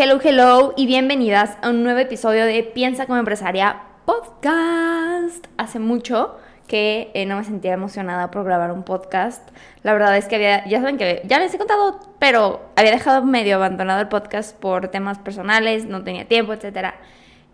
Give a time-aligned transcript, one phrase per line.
[0.00, 5.48] Hello, hello y bienvenidas a un nuevo episodio de Piensa como empresaria podcast.
[5.56, 6.36] Hace mucho
[6.68, 9.48] que eh, no me sentía emocionada por grabar un podcast.
[9.82, 13.24] La verdad es que había, ya saben que ya les he contado, pero había dejado
[13.24, 16.94] medio abandonado el podcast por temas personales, no tenía tiempo, etc.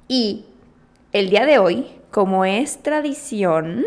[0.06, 0.44] Y
[1.12, 3.86] el día de hoy, como es tradición,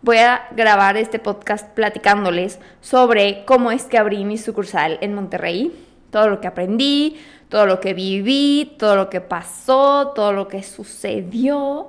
[0.00, 5.87] voy a grabar este podcast platicándoles sobre cómo es que abrí mi sucursal en Monterrey,
[6.10, 7.16] todo lo que aprendí,
[7.48, 11.88] todo lo que viví, todo lo que pasó, todo lo que sucedió.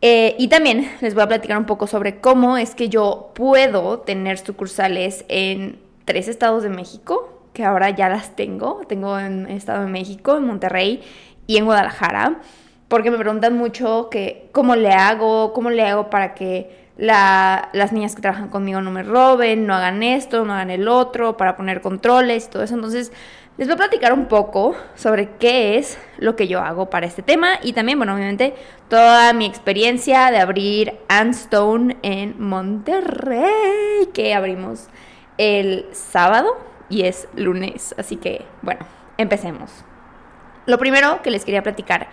[0.00, 4.00] Eh, y también les voy a platicar un poco sobre cómo es que yo puedo
[4.00, 8.82] tener sucursales en tres estados de México, que ahora ya las tengo.
[8.86, 11.02] Tengo en Estado de México, en Monterrey
[11.46, 12.40] y en Guadalajara,
[12.88, 18.14] porque me preguntan mucho que cómo le hago, cómo le hago para que las niñas
[18.14, 21.80] que trabajan conmigo no me roben, no hagan esto, no hagan el otro, para poner
[21.80, 22.74] controles y todo eso.
[22.74, 23.12] Entonces,
[23.56, 27.22] les voy a platicar un poco sobre qué es lo que yo hago para este
[27.22, 28.54] tema y también, bueno, obviamente,
[28.88, 34.88] toda mi experiencia de abrir Anstone en Monterrey, que abrimos
[35.38, 36.56] el sábado
[36.88, 37.94] y es lunes.
[37.96, 38.86] Así que, bueno,
[39.18, 39.70] empecemos.
[40.66, 42.08] Lo primero que les quería platicar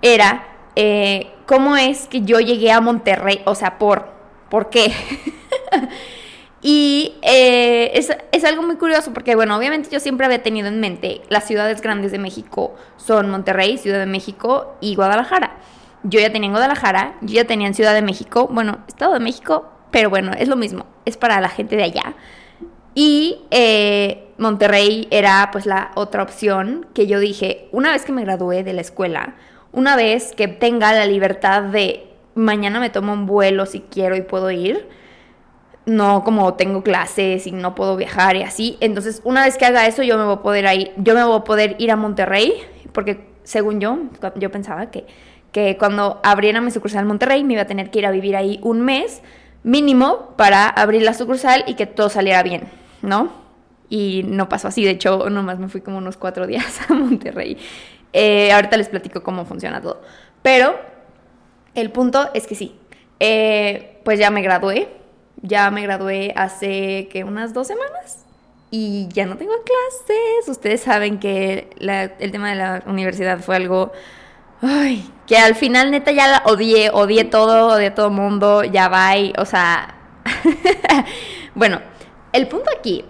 [0.00, 4.15] era eh, cómo es que yo llegué a Monterrey, o sea, por,
[4.48, 4.92] ¿por qué?
[6.68, 11.22] Y eh, es, algo muy curioso porque, bueno, obviamente yo siempre había tenido en mente
[11.28, 15.58] las ciudades grandes de México son Monterrey, Ciudad de México y Guadalajara.
[16.02, 19.20] Yo ya tenía en Guadalajara, yo ya tenía en Ciudad de México, bueno, Estado de
[19.20, 22.14] México, pero bueno, es lo mismo, es para la gente de allá.
[22.96, 28.22] Y eh, Monterrey era pues la otra opción que yo dije, una vez que me
[28.22, 29.36] gradué de la escuela,
[29.70, 34.22] una vez que tenga la libertad de mañana me tomo un vuelo si quiero y
[34.22, 34.88] puedo ir,
[35.86, 38.76] no como tengo clases y no puedo viajar y así.
[38.80, 41.38] Entonces, una vez que haga eso, yo me voy a poder ir, yo me voy
[41.38, 42.54] a poder ir a Monterrey,
[42.92, 43.98] porque según yo,
[44.36, 45.06] yo pensaba que,
[45.50, 48.36] que cuando abriera mi sucursal en Monterrey me iba a tener que ir a vivir
[48.36, 49.22] ahí un mes
[49.62, 52.68] mínimo para abrir la sucursal y que todo saliera bien,
[53.02, 53.32] ¿no?
[53.88, 57.56] Y no pasó así, de hecho, nomás me fui como unos cuatro días a Monterrey.
[58.12, 60.02] Eh, ahorita les platico cómo funciona todo.
[60.42, 60.95] Pero
[61.76, 62.74] el punto es que sí,
[63.20, 64.88] eh, pues ya me gradué,
[65.42, 68.24] ya me gradué hace que unas dos semanas
[68.70, 70.48] y ya no tengo clases.
[70.48, 73.92] Ustedes saben que el tema de la universidad fue algo
[74.62, 79.12] ay, que al final neta ya la odié, odié todo, odié todo mundo, ya va,
[79.38, 79.94] o sea,
[81.54, 81.80] bueno,
[82.32, 83.04] el punto aquí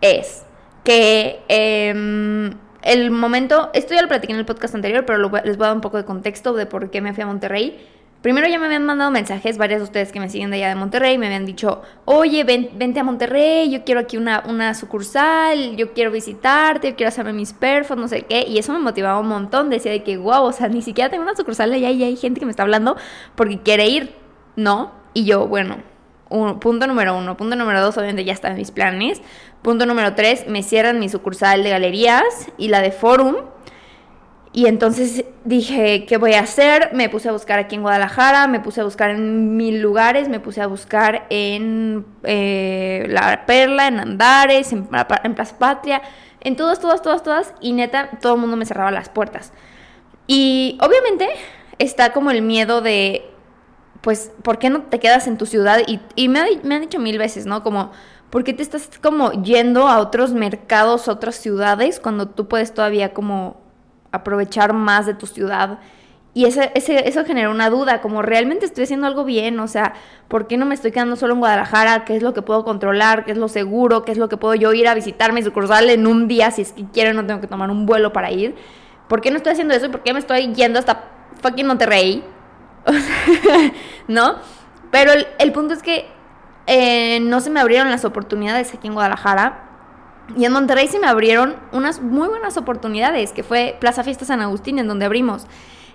[0.00, 0.44] es
[0.84, 2.52] que em,
[2.82, 5.74] el momento, esto ya lo platiqué en el podcast anterior, pero les voy a dar
[5.74, 7.86] un poco de contexto de por qué me fui a Monterrey.
[8.22, 10.76] Primero ya me habían mandado mensajes, varias de ustedes que me siguen de allá de
[10.76, 15.74] Monterrey, me habían dicho, oye, ven, vente a Monterrey, yo quiero aquí una, una sucursal,
[15.76, 18.44] yo quiero visitarte, quiero hacerme mis perfos, no sé qué.
[18.46, 21.24] Y eso me motivaba un montón, decía de que, wow, o sea, ni siquiera tengo
[21.24, 22.96] una sucursal allá y hay gente que me está hablando
[23.34, 24.14] porque quiere ir,
[24.54, 24.92] ¿no?
[25.14, 25.78] Y yo, bueno,
[26.60, 27.36] punto número uno.
[27.36, 29.20] Punto número dos, obviamente ya están mis planes.
[29.62, 32.24] Punto número tres, me cierran mi sucursal de galerías
[32.56, 33.36] y la de Forum.
[34.54, 36.90] Y entonces dije, ¿qué voy a hacer?
[36.92, 40.40] Me puse a buscar aquí en Guadalajara, me puse a buscar en mil lugares, me
[40.40, 44.88] puse a buscar en eh, La Perla, en Andares, en,
[45.24, 46.02] en, Plaza Patria,
[46.40, 47.54] en todas, todas, todas, todas.
[47.62, 49.54] Y neta, todo el mundo me cerraba las puertas.
[50.26, 51.30] Y obviamente
[51.78, 53.24] está como el miedo de,
[54.02, 55.80] pues, ¿por qué no te quedas en tu ciudad?
[55.86, 57.62] Y, me, han dicho mil veces, ¿no?
[57.62, 57.90] Como,
[58.28, 63.14] ¿por qué te estás como yendo a otros mercados, otras ciudades, cuando tú puedes todavía
[63.14, 63.61] como
[64.12, 65.78] aprovechar más de tu ciudad.
[66.34, 69.92] Y ese, ese, eso genera una duda, como realmente estoy haciendo algo bien, o sea,
[70.28, 72.06] ¿por qué no me estoy quedando solo en Guadalajara?
[72.06, 73.26] ¿Qué es lo que puedo controlar?
[73.26, 74.04] ¿Qué es lo seguro?
[74.04, 76.62] ¿Qué es lo que puedo yo ir a visitar mi sucursal en un día si
[76.62, 78.54] es que quiero no tengo que tomar un vuelo para ir?
[79.08, 79.90] ¿Por qué no estoy haciendo eso?
[79.90, 81.04] ¿Por qué me estoy yendo hasta
[81.42, 82.24] fucking Monterrey?
[84.08, 84.36] ¿No?
[84.90, 86.06] Pero el, punto es que
[86.66, 89.71] eh, no se me abrieron las oportunidades aquí en Guadalajara
[90.36, 94.40] y en Monterrey se me abrieron unas muy buenas oportunidades, que fue Plaza Fiesta San
[94.40, 95.46] Agustín, en donde abrimos.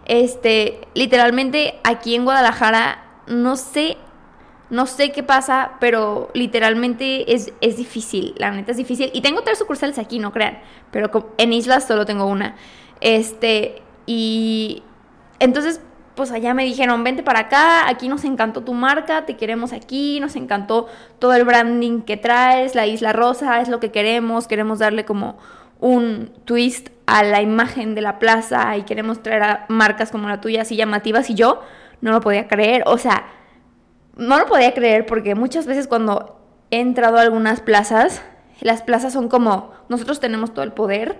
[0.05, 3.97] Este, literalmente aquí en Guadalajara, no sé,
[4.69, 9.09] no sé qué pasa, pero literalmente es, es difícil, la neta es difícil.
[9.13, 10.59] Y tengo tres sucursales aquí, no crean,
[10.91, 12.55] pero en Islas solo tengo una.
[13.01, 14.83] Este, y
[15.39, 15.81] entonces,
[16.17, 20.19] pues allá me dijeron, vente para acá, aquí nos encantó tu marca, te queremos aquí,
[20.19, 20.87] nos encantó
[21.19, 25.37] todo el branding que traes, la Isla Rosa es lo que queremos, queremos darle como
[25.79, 30.41] un twist a la imagen de la plaza y queremos traer a marcas como la
[30.41, 31.61] tuya así llamativas y yo
[32.01, 33.27] no lo podía creer, o sea,
[34.15, 36.41] no lo podía creer porque muchas veces cuando
[36.71, 38.23] he entrado a algunas plazas,
[38.59, 41.19] las plazas son como, nosotros tenemos todo el poder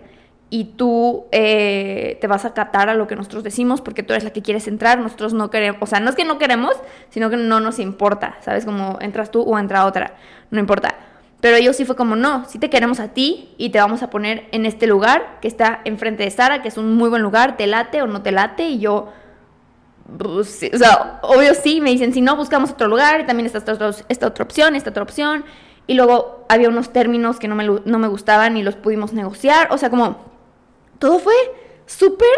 [0.49, 4.23] y tú eh, te vas a catar a lo que nosotros decimos porque tú eres
[4.23, 6.73] la que quieres entrar, nosotros no queremos, o sea, no es que no queremos,
[7.09, 8.65] sino que no nos importa, ¿sabes?
[8.65, 10.15] Como entras tú o entra otra,
[10.49, 10.95] no importa.
[11.39, 14.09] Pero ellos sí fue como, no, sí te queremos a ti y te vamos a
[14.09, 17.57] poner en este lugar que está enfrente de Sara, que es un muy buen lugar,
[17.57, 18.63] te late o no te late.
[18.69, 19.13] Y yo,
[20.17, 23.59] pues, o sea, obvio sí, me dicen, si no, buscamos otro lugar, y también está
[23.59, 25.45] esta otra opción, esta otra opción.
[25.85, 29.67] Y luego había unos términos que no me, no me gustaban y los pudimos negociar.
[29.71, 30.26] O sea, como,
[30.99, 31.35] todo fue
[31.85, 32.29] súper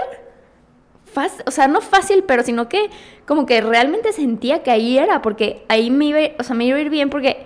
[1.06, 2.90] fácil, o sea, no fácil, pero sino que
[3.26, 6.78] como que realmente sentía que ahí era, porque ahí me iba, o sea, me iba
[6.78, 7.46] a ir bien porque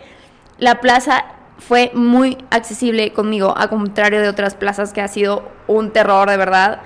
[0.58, 1.26] la plaza
[1.58, 6.38] fue muy accesible conmigo, a contrario de otras plazas que ha sido un terror de
[6.38, 6.82] verdad.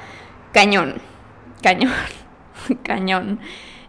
[0.53, 0.95] Cañón,
[1.61, 1.93] cañón,
[2.83, 3.39] cañón.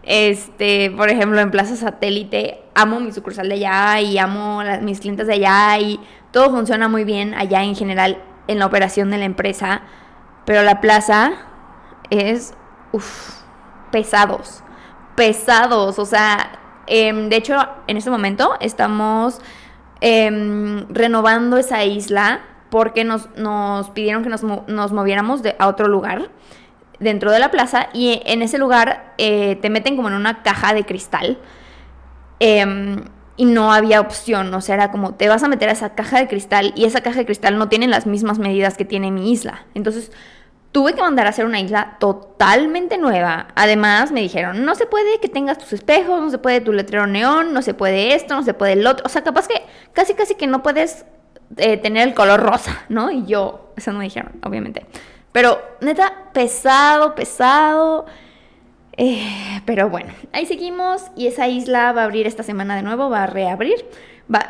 [0.03, 5.27] Este, por ejemplo, en Plaza Satélite, amo mi sucursal de allá y amo mis clientes
[5.27, 5.99] de allá y
[6.31, 9.83] todo funciona muy bien allá en general en la operación de la empresa,
[10.49, 11.33] pero la plaza
[12.09, 12.55] es,
[12.91, 13.35] uff,
[13.91, 14.63] pesados,
[15.13, 17.55] pesados, o sea, em, de hecho,
[17.85, 19.39] en este momento estamos
[20.01, 23.27] Em, renovando esa isla porque nos,
[23.93, 26.29] pidieron que nos, moviéramos a otro lugar
[26.99, 30.73] dentro de la plaza y en ese lugar eh, te meten como en una caja
[30.73, 31.37] de cristal
[32.39, 33.03] em,
[33.35, 36.19] y no había opción, o sea, era como te vas a meter a esa caja
[36.19, 39.31] de cristal y esa caja de cristal no tiene las mismas medidas que tiene mi
[39.33, 39.65] isla.
[39.73, 40.11] Entonces
[40.71, 43.47] Tuve que mandar a hacer una isla totalmente nueva.
[43.55, 47.07] Además, me dijeron, no se puede que tengas tus espejos, no se puede tu letrero
[47.07, 49.05] neón, no se puede esto, no se puede el otro.
[49.05, 49.63] O sea, capaz que
[49.93, 51.05] casi, casi que no puedes
[51.57, 53.09] eh, tener el color rosa, ¿no?
[53.09, 54.85] Y yo, eso no me dijeron, obviamente.
[55.31, 58.05] Pero, neta, pesado, pesado.
[58.97, 63.09] Eh, pero bueno, ahí seguimos y esa isla va a abrir esta semana de nuevo,
[63.09, 63.85] va a reabrir.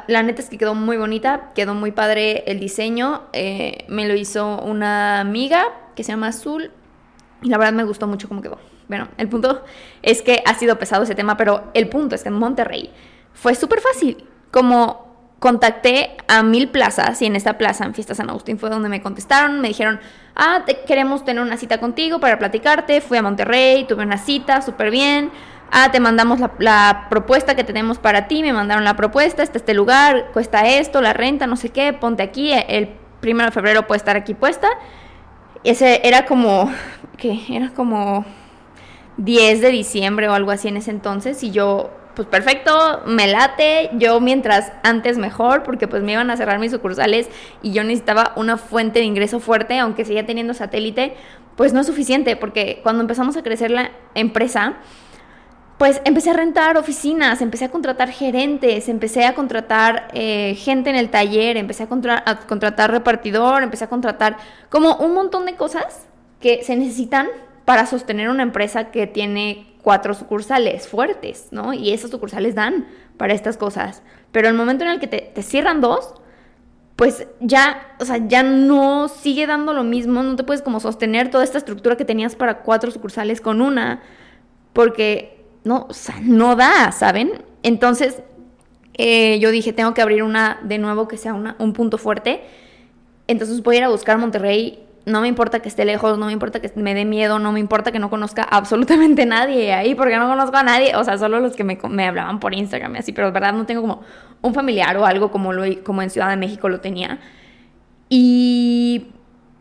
[0.08, 3.24] La neta es que quedó muy bonita, quedó muy padre el diseño.
[3.32, 5.68] Eh, me lo hizo una amiga
[6.00, 6.72] que se llama Azul.
[7.42, 8.58] Y la verdad me gustó mucho cómo quedó.
[8.88, 9.66] Bueno, el punto
[10.02, 12.90] es que ha sido pesado ese tema, pero el punto es que en Monterrey
[13.34, 14.26] fue súper fácil.
[14.50, 18.88] Como contacté a mil plazas y en esta plaza, en Fiesta San Agustín, fue donde
[18.88, 20.00] me contestaron, me dijeron,
[20.38, 23.02] ah, queremos tener una cita contigo para platicarte.
[23.02, 25.32] Fui a Monterrey, tuve una cita, súper bien.
[25.70, 29.58] Ah, te mandamos la, la, propuesta que tenemos para ti, me mandaron la propuesta, está
[29.58, 32.88] este lugar, cuesta esto, la renta, no sé qué, ponte aquí, el
[33.20, 34.70] primero de febrero puede estar aquí puesta.
[35.64, 36.72] Ese era como,
[37.18, 37.40] ¿qué?
[37.50, 38.26] Era como
[39.18, 43.90] 10 de diciembre o algo así en ese entonces y yo, pues perfecto, me late,
[43.94, 47.30] yo mientras antes mejor porque pues me iban a cerrar mis sucursales
[47.62, 51.16] y yo necesitaba una fuente de ingreso fuerte, aunque siga teniendo satélite,
[51.58, 54.78] pues no es suficiente porque cuando empezamos a crecer la empresa,
[55.80, 60.98] pues empecé a rentar oficinas, empecé a contratar gerentes, empecé a contratar eh, gente en
[60.98, 64.36] el taller, empecé a, a, contratar repartidor, empecé a contratar
[64.70, 66.06] como un montón de cosas
[66.42, 67.28] que se necesitan
[67.64, 71.72] para sostener una empresa que tiene cuatro sucursales fuertes, ¿no?
[71.72, 74.04] Y esas sucursales dan para estas cosas.
[74.34, 76.14] Pero el momento en el que te, te cierran dos,
[76.98, 81.32] pues ya, o sea, ya no sigue dando lo mismo, no te puedes como sostener
[81.32, 84.02] toda esta estructura que tenías para cuatro sucursales con una,
[84.74, 85.39] porque
[85.70, 87.44] no, o sea, no da, ¿saben?
[87.62, 88.24] Entonces,
[88.96, 92.42] eh, yo dije, tengo que abrir una de nuevo que sea un punto fuerte.
[93.28, 94.84] Entonces voy a ir a buscar Monterrey.
[95.06, 97.60] No me importa que esté lejos, no me importa que me dé miedo, no me
[97.60, 100.96] importa que no conozca absolutamente nadie ahí, porque no conozco a nadie.
[100.96, 103.54] O sea, solo los que me, me hablaban por Instagram y así, pero de verdad
[103.54, 104.02] no tengo como
[104.42, 107.20] un familiar o algo como, lo, como en Ciudad de México lo tenía.
[108.10, 109.12] Y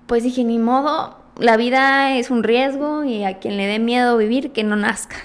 [0.07, 4.17] pues dije, ni modo, la vida es un riesgo y a quien le dé miedo
[4.17, 5.17] vivir, que no nazca.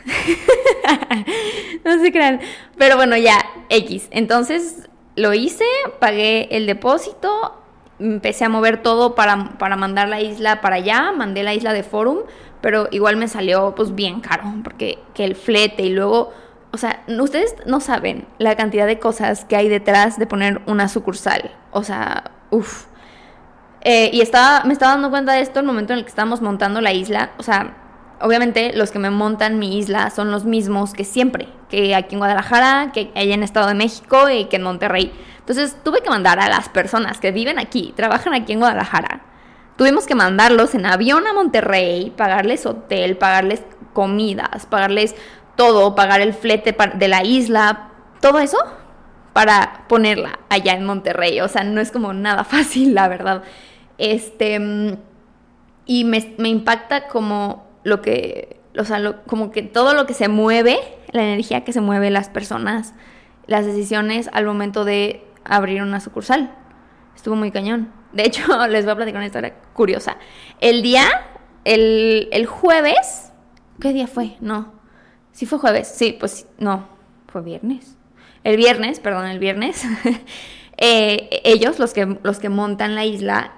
[1.84, 2.39] no se crean.
[2.77, 3.39] Pero bueno, ya,
[3.70, 4.08] X.
[4.12, 5.65] Entonces lo hice,
[6.00, 7.58] pagué el depósito,
[8.00, 11.84] empecé a mover todo para, para mandar la isla para allá, mandé la isla de
[11.84, 12.20] Forum,
[12.62, 16.32] pero igual me salió pues bien caro, porque que el flete y luego...
[16.72, 20.89] O sea, ustedes no saben la cantidad de cosas que hay detrás de poner una
[20.89, 21.51] sucursal.
[21.72, 22.88] O sea, uff
[23.85, 26.41] eh, y estaba, me estaba dando cuenta de esto el momento en el que estábamos
[26.41, 27.31] montando la isla.
[27.37, 27.75] O sea,
[28.21, 32.19] obviamente los que me montan mi isla son los mismos que siempre, que aquí en
[32.19, 35.11] Guadalajara, que allá en Estado de México y que en Monterrey.
[35.39, 39.21] Entonces tuve que mandar a las personas que viven aquí, trabajan aquí en Guadalajara.
[39.75, 45.15] Tuvimos que mandarlos en avión a Monterrey, pagarles hotel, pagarles comidas, pagarles
[45.57, 47.89] todo, pagar el flete de la isla,
[48.21, 48.57] todo eso
[49.33, 51.41] para ponerla allá en Monterrey.
[51.41, 53.43] O sea, no es como nada fácil, la verdad.
[53.97, 54.97] Este,
[55.85, 60.79] y me, impacta como lo que, o sea, como que todo lo que se mueve,
[61.12, 62.93] la energía que se mueve las personas,
[63.47, 66.55] las decisiones al momento de abrir una sucursal.
[67.15, 67.91] Estuvo muy cañón.
[68.12, 70.17] De hecho, les voy a platicar una historia curiosa.
[70.59, 71.05] El día,
[71.65, 73.31] el, el jueves,
[73.79, 74.38] ¿qué día fue?
[74.39, 74.73] No.
[75.31, 76.88] Sí fue jueves, sí, pues no,
[77.27, 77.97] fue viernes.
[78.43, 79.83] El viernes, perdón, el viernes,
[80.77, 83.53] eh, ellos, los que, los que montan la isla,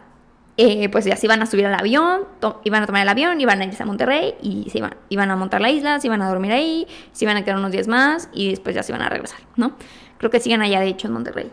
[0.58, 2.22] eh, pues ya se iban a subir al avión,
[2.64, 5.36] iban a tomar el avión, iban a irse a Monterrey y se iban, iban a
[5.36, 8.30] montar la isla, se iban a dormir ahí, se iban a quedar unos días más
[8.32, 9.74] y después ya se iban a regresar, ¿no?
[10.18, 11.52] Creo que siguen allá, de hecho, en Monterrey.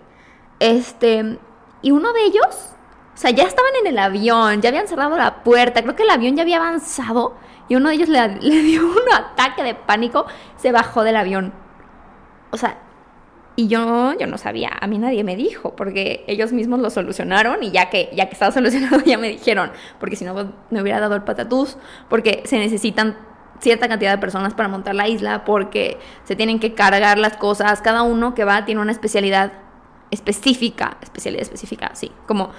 [0.60, 1.38] Este,
[1.82, 2.74] y uno de ellos,
[3.14, 6.10] o sea, ya estaban en el avión, ya habían cerrado la puerta, creo que el
[6.10, 7.34] avión ya había avanzado
[7.68, 11.52] y uno de ellos le, le dio un ataque de pánico, se bajó del avión.
[12.52, 12.78] O sea,
[13.54, 17.62] y yo, yo no sabía, a mí nadie me dijo, porque ellos mismos lo solucionaron
[17.62, 20.80] y ya que, ya que estaba solucionado ya me dijeron, porque si no pues, me
[20.80, 21.76] hubiera dado el patatús,
[22.08, 23.16] porque se necesitan
[23.60, 27.80] cierta cantidad de personas para montar la isla, porque se tienen que cargar las cosas,
[27.80, 29.52] cada uno que va tiene una especialidad
[30.10, 32.50] específica, especialidad específica, sí, como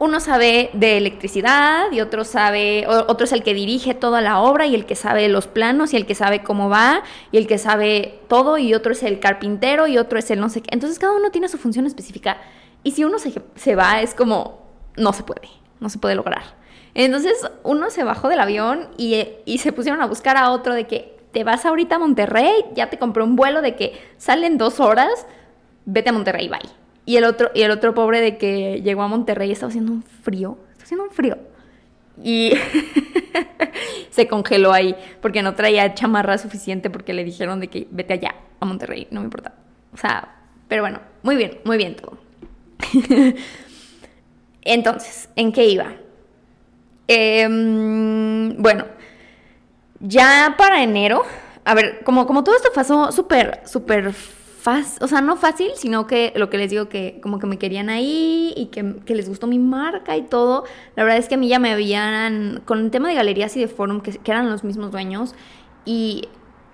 [0.00, 4.66] uno sabe de electricidad y otro sabe, otro es el que dirige toda la obra
[4.66, 7.58] y el que sabe los planos y el que sabe cómo va y el que
[7.58, 10.70] sabe todo y otro es el carpintero y otro es el no sé qué.
[10.72, 12.38] Entonces cada uno tiene su función específica
[12.82, 14.62] y si uno se, se va es como,
[14.96, 16.44] no se puede, no se puede lograr.
[16.94, 20.86] Entonces uno se bajó del avión y, y se pusieron a buscar a otro de
[20.86, 24.80] que te vas ahorita a Monterrey, ya te compré un vuelo de que salen dos
[24.80, 25.26] horas,
[25.84, 26.79] vete a Monterrey, bye.
[27.06, 30.02] Y el otro, y el otro pobre de que llegó a Monterrey estaba haciendo un
[30.02, 30.58] frío.
[30.72, 31.38] Está haciendo un frío.
[32.22, 32.52] Y
[34.10, 38.34] se congeló ahí porque no traía chamarra suficiente porque le dijeron de que vete allá
[38.60, 39.54] a Monterrey, no me importa.
[39.92, 40.36] O sea,
[40.68, 42.18] pero bueno, muy bien, muy bien todo.
[44.62, 45.94] Entonces, ¿en qué iba?
[47.08, 48.84] Em, bueno,
[50.00, 51.24] ya para enero,
[51.64, 54.14] a ver, como, como todo esto pasó súper, súper
[55.00, 57.88] o sea, no fácil, sino que lo que les digo que como que me querían
[57.88, 60.64] ahí y que, les gustó mi marca y todo.
[60.96, 63.60] La verdad es que a mí ya me habían, con el tema de galerías y
[63.60, 65.34] de forum, que, que eran los mismos dueños,
[65.84, 66.28] y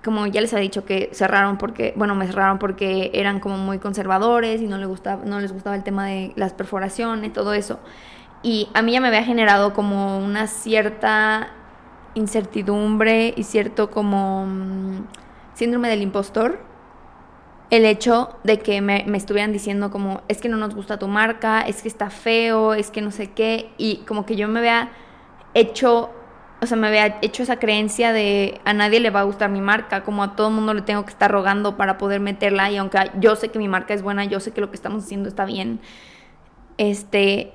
[0.04, 3.78] como ya les había dicho que cerraron porque, bueno, me cerraron porque eran como muy
[3.78, 7.80] conservadores y no les gustaba, no les gustaba el tema de las perforaciones, todo eso.
[8.42, 11.48] Y a mí ya me había generado como una cierta
[12.14, 15.06] incertidumbre y cierto como mm,
[15.54, 16.65] síndrome del impostor
[17.70, 21.62] el hecho de que me, estuvieran diciendo como, es que no nos gusta tu marca,
[21.62, 24.90] es que está feo, es que no sé qué, y como que yo me vea
[25.54, 26.10] hecho,
[26.60, 29.60] o sea, me había hecho esa creencia de a nadie le va a gustar mi
[29.60, 32.98] marca, como a todo mundo le tengo que estar rogando para poder meterla, y aunque
[33.18, 35.44] yo sé que mi marca es buena, yo sé que lo que estamos haciendo está
[35.44, 35.80] bien,
[36.78, 37.52] este,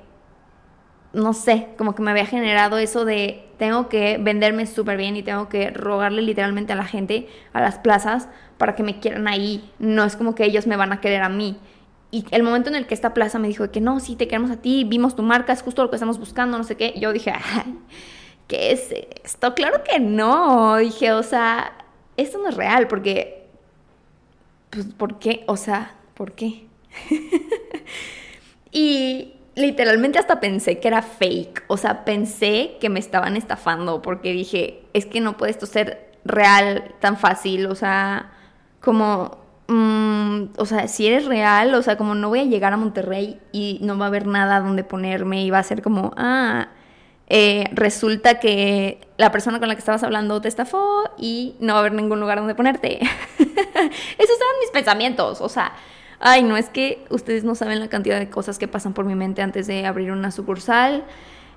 [1.13, 5.23] no sé, como que me había generado eso de tengo que venderme súper bien y
[5.23, 8.27] tengo que rogarle literalmente a la gente, a las plazas,
[8.57, 9.69] para que me quieran ahí.
[9.77, 11.57] No es como que ellos me van a querer a mí.
[12.11, 14.51] Y el momento en el que esta plaza me dijo que no, sí, te queremos
[14.51, 17.13] a ti, vimos tu marca, es justo lo que estamos buscando, no sé qué, yo
[17.13, 17.33] dije,
[18.47, 19.53] ¿qué es esto?
[19.53, 20.77] Claro que no.
[20.77, 21.73] Dije, o sea,
[22.17, 23.47] esto no es real, porque,
[24.69, 25.43] pues, ¿por qué?
[25.47, 26.65] O sea, ¿por qué?
[28.71, 31.63] y literalmente hasta pensé que era fake.
[31.67, 36.11] O sea, pensé que me estaban estafando porque dije, es que no puede esto ser
[36.25, 37.65] real tan fácil.
[37.67, 38.31] O sea,
[38.79, 42.77] como, mm, o sea, si eres real, o sea, como no voy a llegar a
[42.77, 46.69] Monterrey y no va a haber nada donde ponerme y va a ser como, ah,
[47.33, 51.79] eh, resulta que la persona con la que estabas hablando te estafó y no va
[51.79, 52.99] a haber ningún lugar donde ponerte.
[53.37, 55.73] Esos eran mis pensamientos, o sea,
[56.23, 59.15] Ay, no es que ustedes no saben la cantidad de cosas que pasan por mi
[59.15, 61.03] mente antes de abrir una sucursal.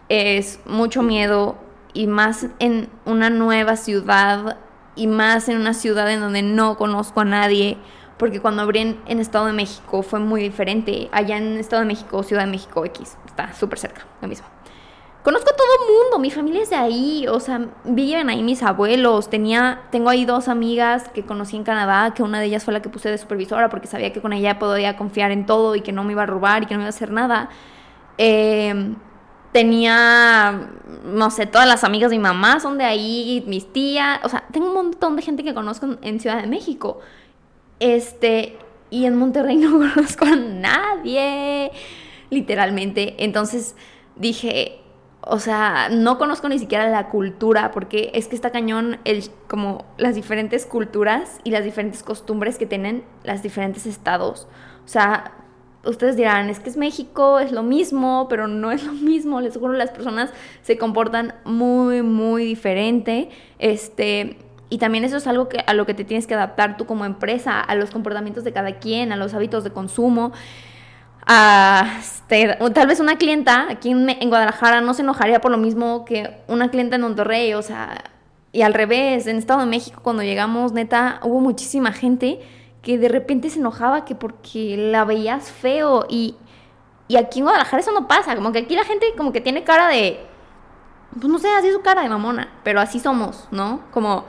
[0.08, 1.58] Es mucho miedo
[1.92, 4.56] y más en una nueva ciudad
[4.96, 7.76] y más en una ciudad en donde no conozco a nadie.
[8.16, 11.10] Porque cuando abrí en, Estado de México fue muy diferente.
[11.12, 14.53] Allá en Estado de México, Ciudad de México X, está súper cerca, lo mismo.
[15.24, 19.30] Conozco a todo mundo, mi familia es de ahí, o sea, viven ahí mis abuelos.
[19.30, 22.82] Tenía, tengo ahí dos amigas que conocí en Canadá, que una de ellas fue la
[22.82, 25.92] que puse de supervisora porque sabía que con ella podía confiar en todo y que
[25.92, 27.48] no me iba a robar y que no me iba a hacer nada.
[28.18, 28.96] Em,
[29.50, 30.68] tenía,
[31.06, 34.44] no sé, todas las amigas de mi mamá son de ahí, mis tías, o sea,
[34.52, 37.00] tengo un montón de gente que conozco en Ciudad de México.
[37.80, 38.58] Este,
[38.90, 41.70] y en Monterrey no conozco a nadie,
[42.28, 43.14] literalmente.
[43.24, 43.74] Entonces
[44.16, 44.83] dije,
[45.26, 49.84] o sea, no conozco ni siquiera la cultura, porque es que está cañón el, como
[49.96, 54.46] las diferentes culturas y las diferentes costumbres que tienen los diferentes estados.
[54.84, 55.32] O sea,
[55.84, 59.40] ustedes dirán, es que es México, es lo mismo, pero no es lo mismo.
[59.40, 60.30] Les juro, las personas
[60.62, 63.30] se comportan muy, muy diferente.
[63.58, 64.36] Este,
[64.68, 67.06] y también eso es algo que, a lo que te tienes que adaptar tú como
[67.06, 70.32] empresa, a los comportamientos de cada quien, a los hábitos de consumo
[71.26, 76.36] este, tal vez una clienta aquí en, Guadalajara no se enojaría por lo mismo que
[76.48, 78.04] una clienta en Monterrey, o sea,
[78.52, 82.40] y al revés, en Estado de México cuando llegamos, neta, hubo muchísima gente
[82.82, 86.36] que de repente se enojaba que porque la veías feo y,
[87.08, 89.64] y aquí en Guadalajara eso no pasa, como que aquí la gente como que tiene
[89.64, 90.20] cara de,
[91.12, 93.80] pues no sé, así es su cara de mamona, pero así somos, ¿no?
[93.92, 94.24] Como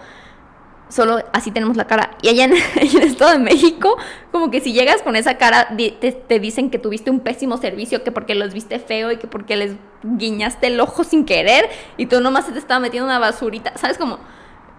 [0.89, 2.11] solo así tenemos la cara.
[2.21, 3.97] Y allá en, el Estado de México,
[4.31, 8.11] como que si llegas con esa cara, te, dicen que tuviste un pésimo servicio, que
[8.11, 12.21] porque los viste feo y que porque les guiñaste el ojo sin querer y tú
[12.21, 13.73] nomás te estaba metiendo una basurita.
[13.77, 13.97] ¿Sabes?
[13.97, 14.19] Como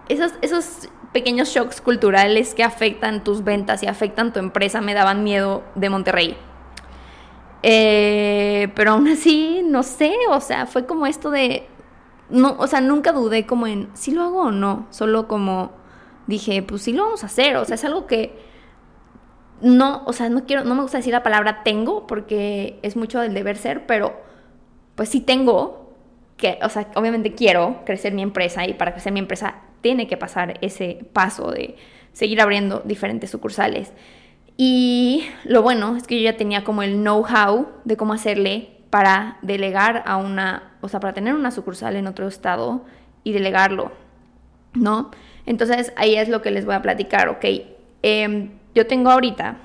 [0.09, 5.23] esos, esos pequeños shocks culturales que afectan tus ventas y afectan tu empresa me daban
[5.23, 6.37] miedo de Monterrey.
[7.63, 11.67] Eh, pero aún así, no sé, o sea, fue como esto de...
[12.29, 15.71] No, o sea, nunca dudé como en si lo hago o no, solo como
[16.27, 18.37] dije, pues sí lo vamos a hacer, o sea, es algo que
[19.61, 23.19] no, o sea, no quiero, no me gusta decir la palabra tengo porque es mucho
[23.19, 24.21] del deber ser, pero
[24.95, 25.95] pues sí tengo
[26.37, 30.17] que, o sea, obviamente quiero crecer mi empresa y para crecer mi empresa tiene que
[30.17, 31.75] pasar ese paso de
[32.13, 33.93] seguir abriendo diferentes sucursales.
[34.57, 39.37] Y lo bueno es que yo ya tenía como el know-how de cómo hacerle para
[39.41, 42.85] delegar a una, o sea, para tener una sucursal en otro estado
[43.23, 43.91] y delegarlo,
[44.73, 45.11] ¿no?
[45.47, 47.45] Entonces ahí es lo que les voy a platicar, ok.
[48.03, 49.57] Em, yo tengo ahorita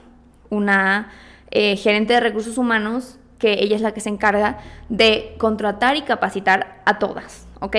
[0.49, 1.11] una
[1.51, 4.59] eh, gerente de recursos humanos que ella es la que se encarga
[4.89, 7.77] de contratar y capacitar a todas, ¿ok?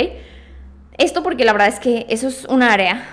[0.98, 3.03] Esto porque la verdad es que eso es un área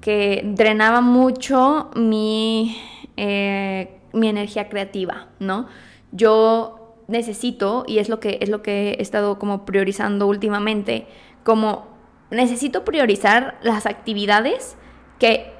[0.00, 2.80] que drenaba mucho mi,
[3.18, 5.66] eh, mi energía creativa, ¿no?
[6.10, 11.06] Yo necesito, y es lo, que, es lo que he estado como priorizando últimamente,
[11.44, 11.97] como
[12.30, 14.76] necesito priorizar las actividades
[15.18, 15.52] que,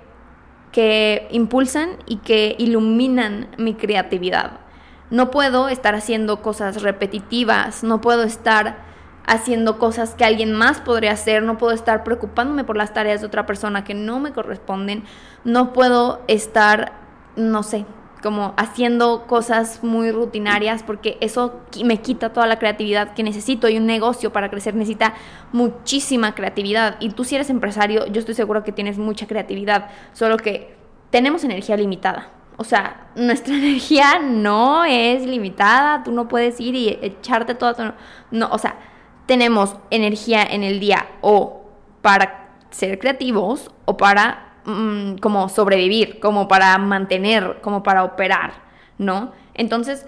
[0.72, 4.60] que impulsan y que iluminan mi creatividad.
[5.10, 8.86] No puedo estar haciendo cosas repetitivas, no puedo estar
[9.26, 13.26] haciendo cosas que alguien más podría hacer, no puedo estar preocupándome por las tareas de
[13.26, 15.04] otra persona que no me corresponden,
[15.44, 16.92] no puedo estar,
[17.36, 17.84] no sé,
[18.22, 23.68] como haciendo cosas muy rutinarias porque eso me quita toda la creatividad que necesito.
[23.68, 25.14] Y un negocio para crecer necesita
[25.52, 26.96] muchísima creatividad.
[27.00, 30.76] Y tú si eres empresario yo estoy seguro que tienes mucha creatividad solo que
[31.10, 32.30] tenemos energía limitada.
[32.56, 36.02] O sea nuestra energía no es limitada.
[36.02, 37.82] Tú no puedes ir y echarte toda tu...
[38.30, 38.76] no o sea
[39.26, 41.66] tenemos energía en el día o
[42.00, 48.52] para ser creativos o para Mm, como sobrevivir, como para mantener, como para operar,
[48.98, 49.32] ¿no?
[49.54, 50.04] Entonces,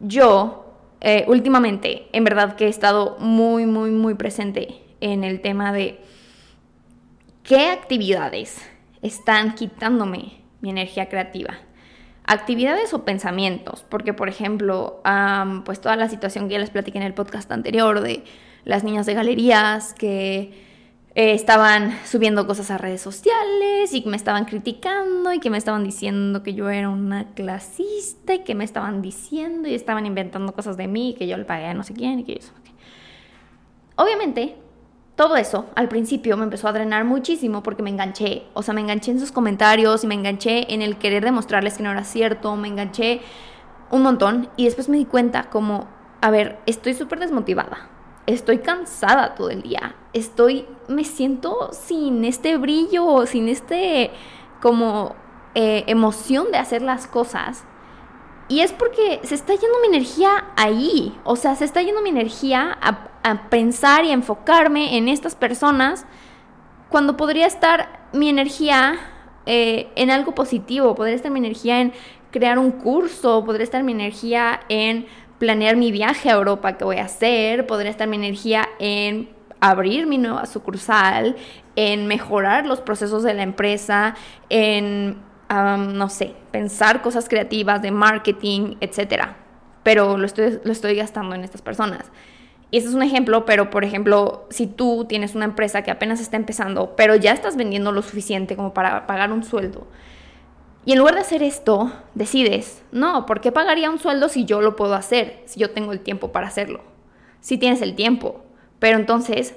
[0.00, 5.72] yo eh, últimamente, en verdad que he estado muy, muy, muy presente en el tema
[5.72, 6.00] de
[7.44, 8.68] qué actividades
[9.00, 11.54] están quitándome mi energía creativa.
[12.24, 15.02] Actividades o pensamientos, porque por ejemplo,
[15.64, 18.24] pues toda la situación que ya les platiqué en el podcast anterior de
[18.64, 20.63] las niñas de galerías que
[21.16, 25.84] eh, estaban subiendo cosas a redes sociales y me estaban criticando y que me estaban
[25.84, 30.76] diciendo que yo era una clasista y que me estaban diciendo y estaban inventando cosas
[30.76, 32.52] de mí, que yo le pagué a no sé quién y que eso.
[33.94, 34.56] Obviamente,
[35.14, 38.80] todo eso al principio me empezó a drenar muchísimo porque me enganché, o sea, me
[38.80, 42.56] enganché en sus comentarios y me enganché en el querer demostrarles que no era cierto,
[42.56, 43.20] me enganché
[43.92, 45.86] un montón y después me di cuenta como,
[46.20, 47.93] a ver, estoy súper desmotivada
[48.26, 54.10] estoy cansada todo el día, estoy, me siento sin este brillo, sin este
[54.62, 55.14] como
[55.54, 57.64] eh, emoción de hacer las cosas.
[58.48, 62.10] Y es porque se está yendo mi energía ahí, o sea, se está yendo mi
[62.10, 63.10] energía a,
[63.48, 66.04] pensar y a enfocarme en estas personas
[66.90, 68.98] cuando podría estar mi energía
[69.46, 71.94] eh, en algo positivo, podría estar mi energía en
[72.30, 75.06] crear un curso, podría estar mi energía en
[75.44, 79.28] planear mi viaje a Europa que voy a hacer, podría estar mi energía en
[79.60, 81.36] abrir mi nueva sucursal,
[81.76, 84.14] en mejorar los procesos de la empresa,
[84.48, 85.18] en,
[85.50, 89.26] no sé, pensar cosas creativas de marketing, etc.
[89.82, 92.10] Pero lo estoy, lo estoy gastando en estas personas.
[92.70, 96.20] Y ese es un ejemplo, pero por ejemplo, si tú tienes una empresa que apenas
[96.20, 99.86] está empezando, pero ya estás vendiendo lo suficiente como para pagar un sueldo,
[100.86, 104.60] y en lugar de hacer esto, decides, no, ¿por qué pagaría un sueldo si yo
[104.60, 105.42] lo puedo hacer?
[105.46, 106.82] Si yo tengo el tiempo para hacerlo.
[107.40, 108.42] Si tienes el tiempo,
[108.80, 109.54] Pero entonces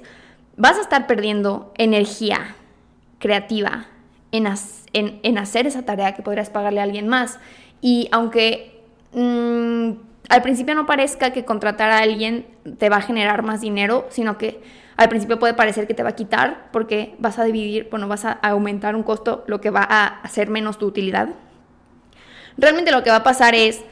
[0.56, 2.56] vas a estar perdiendo energía
[3.20, 3.88] creativa
[4.32, 4.48] en,
[4.94, 7.40] en, hacer esa tarea que podrías pagarle a alguien más.
[7.82, 9.92] Y aunque mm,
[10.30, 12.46] al principio no parezca que contratar a alguien
[12.78, 14.62] te va a generar más dinero, sino que
[14.98, 18.26] al principio puede parecer que te va a quitar porque vas a dividir, bueno, vas
[18.26, 21.30] a aumentar un costo, lo que va a hacer menos tu utilidad.
[22.58, 23.84] Realmente lo que va a pasar es,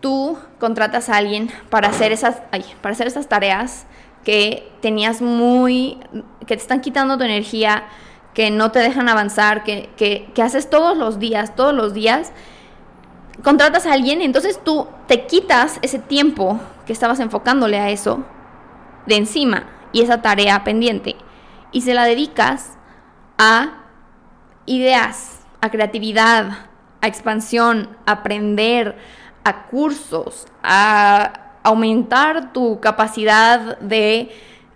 [0.00, 2.42] tú contratas a alguien para hacer esas,
[2.82, 3.86] para hacer esas tareas
[4.22, 5.98] que tenías muy,
[6.40, 7.84] que te están quitando tu energía,
[8.34, 12.32] que no te dejan avanzar, que, que haces todos los días, todos los días
[13.42, 18.22] contratas a alguien, entonces tú te quitas ese tiempo que estabas enfocándole a eso
[19.06, 21.16] de encima y esa tarea pendiente
[21.72, 22.76] y se la dedicas
[23.38, 23.84] a
[24.66, 26.68] ideas, a creatividad,
[27.00, 28.96] a expansión, a aprender,
[29.44, 34.30] a cursos, a aumentar tu capacidad de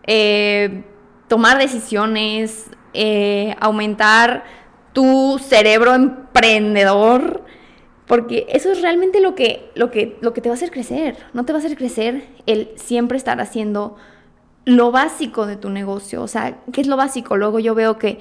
[0.06, 0.84] eh,
[1.28, 4.44] tomar decisiones, eh, aumentar
[4.92, 7.44] tu cerebro emprendedor,
[8.06, 11.16] porque eso es realmente lo que, lo, que, lo que te va a hacer crecer.
[11.32, 13.96] No te va a hacer crecer el siempre estar haciendo
[14.64, 16.22] lo básico de tu negocio.
[16.22, 17.36] O sea, ¿qué es lo básico?
[17.36, 18.20] Luego yo veo que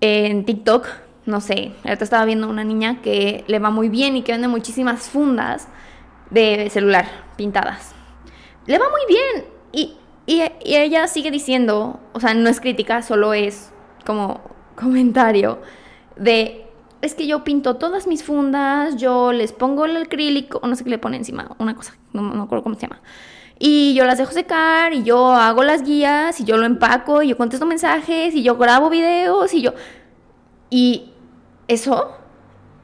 [0.00, 0.86] en TikTok,
[1.26, 4.48] no sé, ahorita estaba viendo una niña que le va muy bien y que vende
[4.48, 5.68] muchísimas fundas
[6.30, 7.92] de celular pintadas.
[8.66, 10.42] Le va muy bien y, y
[10.76, 13.72] ella sigue diciendo, o sea, no es crítica, solo es
[14.04, 14.40] como
[14.74, 15.60] comentario
[16.16, 16.64] de
[17.00, 20.90] es que yo pinto todas mis fundas, yo les pongo el acrílico, no sé qué
[20.90, 23.00] le pone encima, una cosa, no, me acuerdo cómo se llama.
[23.58, 27.28] Y yo las dejo secar, y yo hago las guías, y yo lo empaco, y
[27.28, 29.74] yo contesto mensajes, y yo grabo videos, y yo...
[30.70, 31.12] Y
[31.66, 32.12] eso,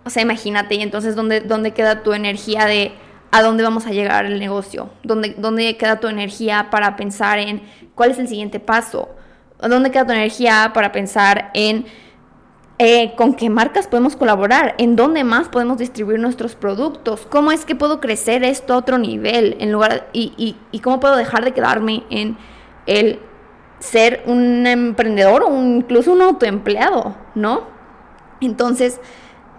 [0.04, 2.92] o sea, imagínate, y entonces, ¿dónde, dónde queda tu energía de
[3.30, 4.90] a dónde vamos a llegar el negocio?
[5.02, 7.62] ¿Dónde, ¿Dónde queda tu energía para pensar en
[7.94, 9.08] cuál es el siguiente paso?
[9.60, 11.84] ¿Dónde queda tu energía para pensar en
[12.87, 17.64] eh, con qué marcas podemos colaborar, en dónde más podemos distribuir nuestros productos, cómo es
[17.64, 21.53] que puedo crecer esto a otro nivel, en lugar y, y, cómo puedo dejar de
[21.53, 22.37] quedarme en
[22.85, 23.20] el
[23.79, 27.62] ser un emprendedor o incluso un autoempleado, ¿no?
[28.42, 29.01] Entonces,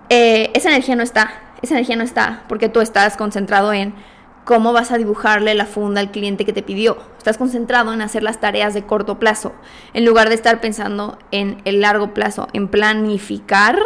[0.09, 1.31] eh, esa energía no está,
[1.63, 3.95] esa energía no está porque tú estás concentrado en
[4.45, 6.97] cómo vas a dibujarle la funda al cliente que te pidió.
[7.17, 9.53] Estás concentrado en hacer las tareas de corto plazo,
[9.93, 13.77] en lugar de estar pensando en el largo plazo, en planificar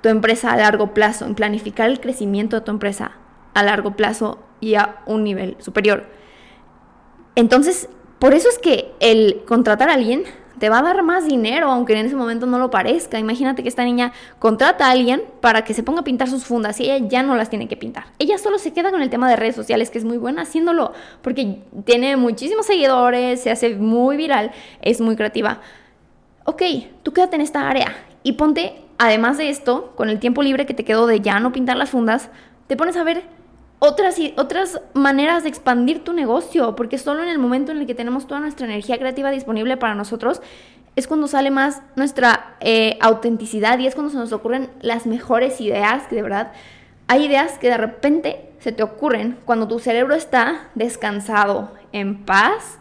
[0.00, 3.12] tu empresa a largo plazo, en planificar el crecimiento de tu empresa
[3.54, 6.06] a largo plazo y a un nivel superior.
[7.34, 7.88] Entonces,
[8.20, 10.24] por eso es que el contratar a alguien
[10.58, 13.18] te va a dar más dinero, aunque en ese momento no lo parezca.
[13.18, 16.80] Imagínate que esta niña contrata a alguien para que se ponga a pintar sus fundas
[16.80, 18.04] y ella ya no las tiene que pintar.
[18.18, 20.92] Ella solo se queda con el tema de redes sociales, que es muy buena haciéndolo,
[21.22, 25.60] porque tiene muchísimos seguidores, se hace muy viral, es muy creativa.
[26.44, 26.62] Ok,
[27.02, 30.74] tú quédate en esta área y ponte, además de esto, con el tiempo libre que
[30.74, 32.30] te quedó de ya no pintar las fundas,
[32.66, 33.22] te pones a ver
[33.78, 37.94] otras, otras maneras de expandir tu negocio, porque solo en el momento en el que
[37.94, 40.40] tenemos toda nuestra energía creativa disponible para nosotros,
[40.96, 45.60] es cuando sale más nuestra eh, autenticidad y es cuando se nos ocurren las mejores
[45.60, 46.52] ideas, que de verdad
[47.08, 52.78] hay ideas que de repente se te ocurren cuando tu cerebro está descansado, en paz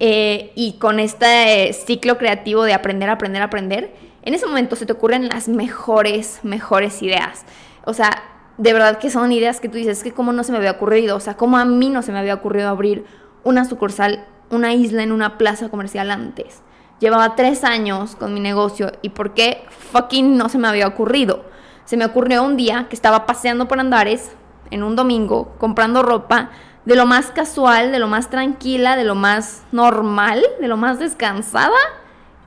[0.00, 3.92] eh, y con este ciclo creativo de aprender, aprender, aprender.
[4.22, 7.44] En ese momento se te ocurren las mejores, mejores ideas.
[7.84, 8.22] O sea,
[8.58, 11.16] de verdad que son ideas que tú dices, que cómo no se me había ocurrido,
[11.16, 13.06] o sea, cómo a mí no se me había ocurrido abrir
[13.44, 16.60] una sucursal, una isla en una plaza comercial antes.
[16.98, 21.44] Llevaba tres años con mi negocio y por qué fucking no se me había ocurrido.
[21.84, 24.32] Se me ocurrió un día que estaba paseando por Andares
[24.72, 26.50] en un domingo comprando ropa
[26.84, 30.98] de lo más casual, de lo más tranquila, de lo más normal, de lo más
[30.98, 31.78] descansada.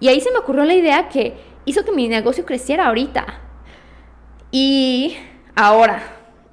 [0.01, 3.25] Y ahí se me ocurrió la idea que hizo que mi negocio creciera ahorita.
[4.51, 5.15] Y
[5.55, 6.01] Ahora,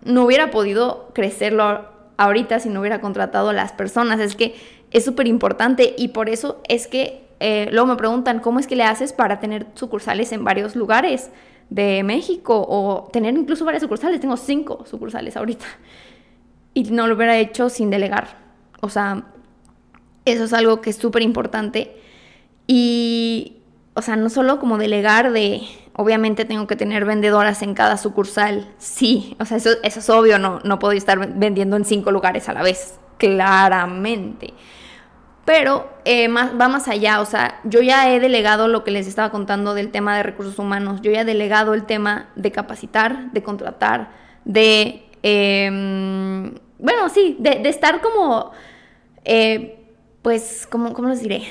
[0.04, 4.20] no hubiera podido crecerlo ahorita si no hubiera contratado a las personas.
[4.20, 4.54] Es que
[4.90, 8.76] es súper importante y por eso es que eh, luego me preguntan cómo es que
[8.76, 11.30] le haces para tener sucursales en varios lugares
[11.70, 14.20] de México o tener incluso varias sucursales.
[14.20, 15.66] Tengo cinco sucursales ahorita
[16.74, 18.36] y no lo hubiera hecho sin delegar.
[18.80, 19.24] O sea,
[20.24, 21.96] eso es algo que es súper importante
[22.66, 23.58] y,
[23.94, 25.62] o sea, no solo como delegar de,
[26.00, 28.68] Obviamente tengo que tener vendedoras en cada sucursal.
[28.78, 32.52] Sí, o sea, eso, es obvio, no, no puedo estar vendiendo en cinco lugares a
[32.52, 34.54] la vez, claramente.
[35.44, 39.08] Pero eh, más, va más allá, o sea, yo ya he delegado lo que les
[39.08, 43.32] estaba contando del tema de recursos humanos, yo ya he delegado el tema de capacitar,
[43.32, 44.10] de contratar,
[44.44, 48.52] de, em, bueno, sí, de, estar como,
[49.24, 49.84] eh,
[50.22, 51.42] pues, ¿cómo, ¿cómo les diré?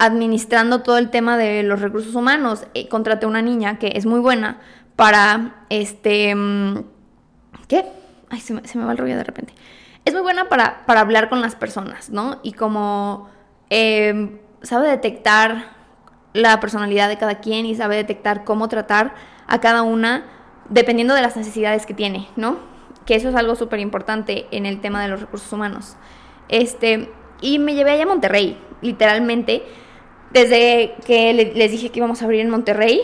[0.00, 2.66] Administrando todo el tema de los recursos humanos.
[2.72, 4.58] Eh, contraté una niña que es muy buena
[4.96, 6.84] para, este, mm,
[7.68, 7.84] ¿qué?
[8.30, 9.52] Ay, se me, va el rollo de repente.
[10.06, 12.40] Es muy buena para, para hablar con las personas, ¿no?
[12.42, 13.28] Y como
[13.68, 15.76] em, sabe detectar
[16.32, 19.14] la personalidad de cada quien y sabe detectar cómo tratar
[19.46, 20.24] a cada una
[20.70, 22.56] dependiendo de las necesidades que tiene, ¿no?
[23.04, 25.96] Que eso es algo súper importante en el tema de los recursos humanos.
[26.48, 29.62] Este, y me llevé allá a Monterrey, literalmente.
[30.30, 33.02] Desde que les dije que íbamos a abrir en Monterrey,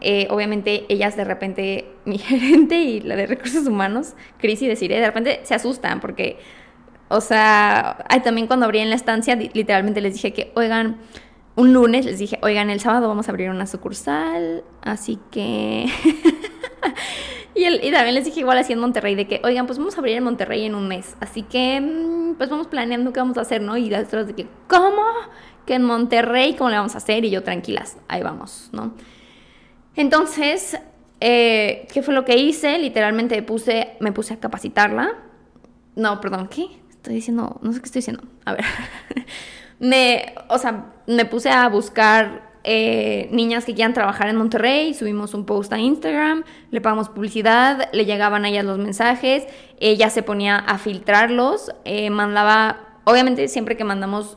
[0.00, 5.00] eh, obviamente ellas de repente, mi gerente y la de recursos humanos, Cris y Desiree,
[5.00, 6.38] de repente se asustan porque,
[7.08, 10.98] o sea, también cuando abrí en la estancia, literalmente les dije que, oigan,
[11.54, 15.86] un lunes les dije, oigan, el sábado vamos a abrir una sucursal, así que...
[17.54, 20.00] y, y, también les dije igual así en Monterrey, de que, oigan, pues vamos a
[20.00, 23.40] abrir en Monterrey en un mes, así que, mm, pues vamos planeando qué vamos a
[23.40, 23.78] hacer, ¿no?
[23.78, 25.02] Y las otras de que, ¿cómo?
[25.66, 27.24] Que en Monterrey, ¿cómo le vamos a hacer?
[27.24, 28.94] Y yo, tranquilas, ahí vamos, ¿no?
[29.96, 30.78] Entonces,
[31.20, 32.78] eh, ¿qué fue lo que hice?
[32.78, 35.14] Literalmente puse, me puse a capacitarla.
[35.94, 36.66] No, perdón, ¿qué?
[36.90, 38.22] Estoy diciendo, no sé qué estoy diciendo.
[38.44, 38.64] A ver.
[39.78, 45.34] me, o sea, me puse a buscar eh, niñas que quieran trabajar en Monterrey, subimos
[45.34, 49.46] un post a Instagram, le pagamos publicidad, le llegaban a ellas los mensajes,
[49.78, 54.36] ella se ponía a filtrarlos, eh, mandaba, obviamente siempre que mandamos,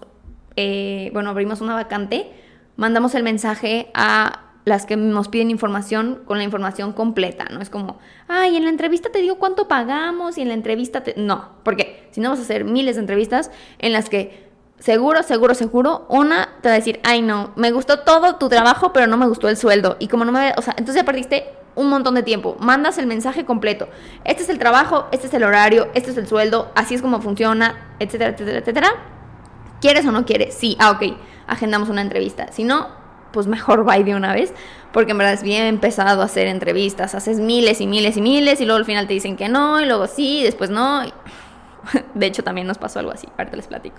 [0.56, 2.32] eh, bueno, abrimos una vacante,
[2.76, 7.62] mandamos el mensaje a las que nos piden información con la información completa, ¿no?
[7.62, 11.16] Es como, ay, en la entrevista te digo cuánto pagamos y en la entrevista te...
[11.18, 15.56] No, porque si no vas a hacer miles de entrevistas en las que seguro, seguro,
[15.56, 19.18] seguro, una te va a decir, ay no, me gustó todo tu trabajo, pero no
[19.18, 19.98] me gustó el sueldo.
[20.00, 22.56] Y como no me, o sea, entonces ya perdiste un montón de tiempo.
[22.60, 23.88] Mandas el mensaje completo.
[24.24, 27.22] Este es el trabajo, este es el horario, este es el sueldo, así es como
[27.22, 29.19] funciona, etcétera, etcétera, etcétera.
[29.82, 30.56] ¿Quieres o no quieres?
[30.56, 31.16] Sí, ah, ok,
[31.48, 32.52] agendamos una entrevista.
[32.52, 32.88] Si no,
[33.32, 34.54] pues mejor bye de una vez,
[34.92, 37.16] porque en verdad es bien pesado hacer entrevistas.
[37.16, 39.86] Haces miles y miles y miles y luego al final te dicen que no, y
[39.86, 41.02] luego sí, y después no.
[42.14, 43.98] De hecho, también nos pasó algo así, ahorita les platico.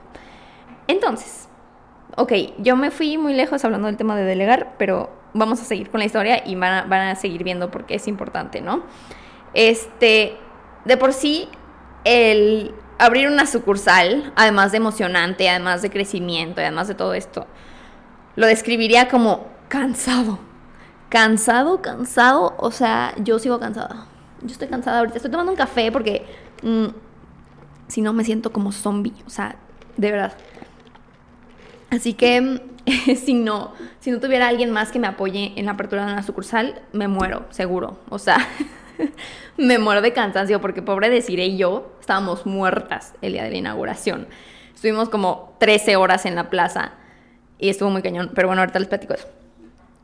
[0.86, 1.48] Entonces,
[2.16, 5.90] ok, yo me fui muy lejos hablando del tema de delegar, pero vamos a seguir
[5.90, 8.82] con la historia y van a, seguir viendo porque es importante, ¿no?
[9.54, 10.36] Este,
[10.84, 11.48] de por sí,
[12.04, 17.46] el abrir una sucursal, además de emocionante, además de crecimiento, además de todo esto,
[18.36, 20.38] lo describiría como cansado.
[21.08, 24.06] Cansado, cansado, o sea, yo sigo cansada.
[24.42, 25.16] Yo estoy cansada ahorita.
[25.16, 26.24] Estoy tomando un café porque
[26.62, 26.86] mm,
[27.88, 29.56] si no me siento como zombie, o sea,
[29.96, 30.34] de verdad.
[31.90, 32.62] Así que
[33.16, 36.22] si no, si no tuviera alguien más que me apoye en la apertura de una
[36.22, 37.98] sucursal, me muero, seguro.
[38.08, 38.36] O sea,
[39.56, 43.56] me muero de cansancio porque pobre deciré y yo estábamos muertas el día de la
[43.56, 44.28] inauguración.
[44.74, 46.92] Estuvimos como 13 horas en la plaza
[47.58, 49.28] y estuvo muy cañón, pero bueno, ahorita les platico eso.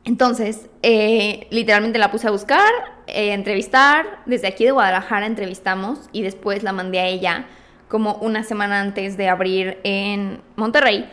[0.03, 2.71] Entonces, eh, literalmente la puse a buscar,
[3.07, 4.05] eh, entrevistar.
[4.25, 7.45] Desde aquí de Guadalajara entrevistamos y después la mandé a ella
[7.89, 11.09] como una semana antes de abrir en Monterrey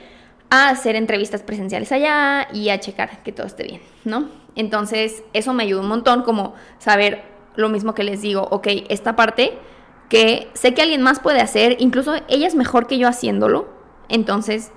[0.51, 4.29] a hacer entrevistas presenciales allá y a checar que todo esté bien, ¿no?
[4.55, 9.17] Entonces, eso me ayudó un montón como saber lo mismo que les digo, ok, esta
[9.17, 9.59] parte
[10.09, 13.69] que sé que alguien más puede hacer, incluso ella es mejor que yo haciéndolo,
[14.09, 14.73] entonces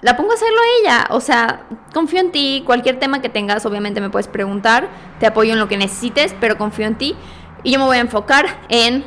[0.00, 4.00] la pongo a hacerlo ella, o sea, confío en ti, cualquier tema que tengas, obviamente
[4.00, 7.16] me puedes preguntar, te apoyo en lo que necesites, pero confío en ti
[7.62, 9.04] y yo me voy a enfocar en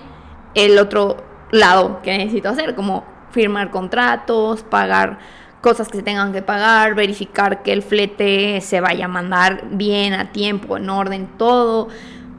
[0.54, 1.18] el otro
[1.52, 5.20] lado que necesito hacer, como firmar contratos, pagar
[5.62, 10.14] cosas que se tengan que pagar, verificar que el flete se vaya a mandar bien,
[10.14, 11.88] a tiempo, en orden, todo,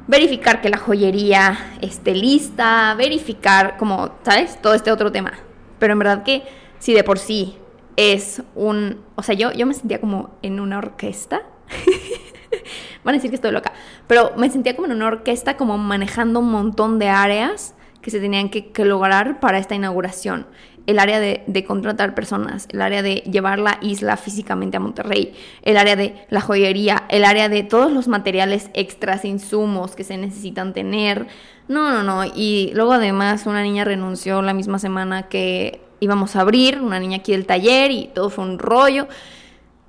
[0.06, 4.60] verificar que la joyería esté lista, verificar como, ¿sabes?
[4.60, 5.32] Todo este otro tema.
[5.78, 6.42] Pero en verdad que
[6.78, 7.56] si de por sí
[7.96, 11.42] es un, o sea, yo, yo me sentía como en una orquesta.
[13.04, 13.72] Van a decir que estoy loca,
[14.06, 18.20] pero me sentía como en una orquesta, como manejando un montón de áreas que se
[18.20, 20.46] tenían que, que lograr para esta inauguración
[20.86, 25.76] el área de, contratar personas, el área de llevar la isla físicamente a Monterrey, el
[25.76, 30.72] área de la joyería, el área de todos los materiales extras, insumos que se necesitan
[30.72, 31.26] tener.
[31.68, 32.24] No, no, no.
[32.34, 37.18] Y luego además una niña renunció la misma semana que íbamos a abrir, una niña
[37.18, 39.08] aquí del taller y todo fue un rollo.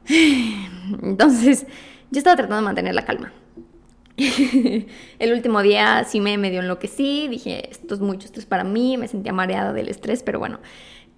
[0.08, 1.65] Entonces,
[2.12, 3.34] yo estaba tratando de mantener la calma.
[5.19, 8.97] el último día sí me medio enloquecí, dije, esto es mucho, esto es para mí,
[8.97, 10.60] me sentía mareada del estrés, pero bueno.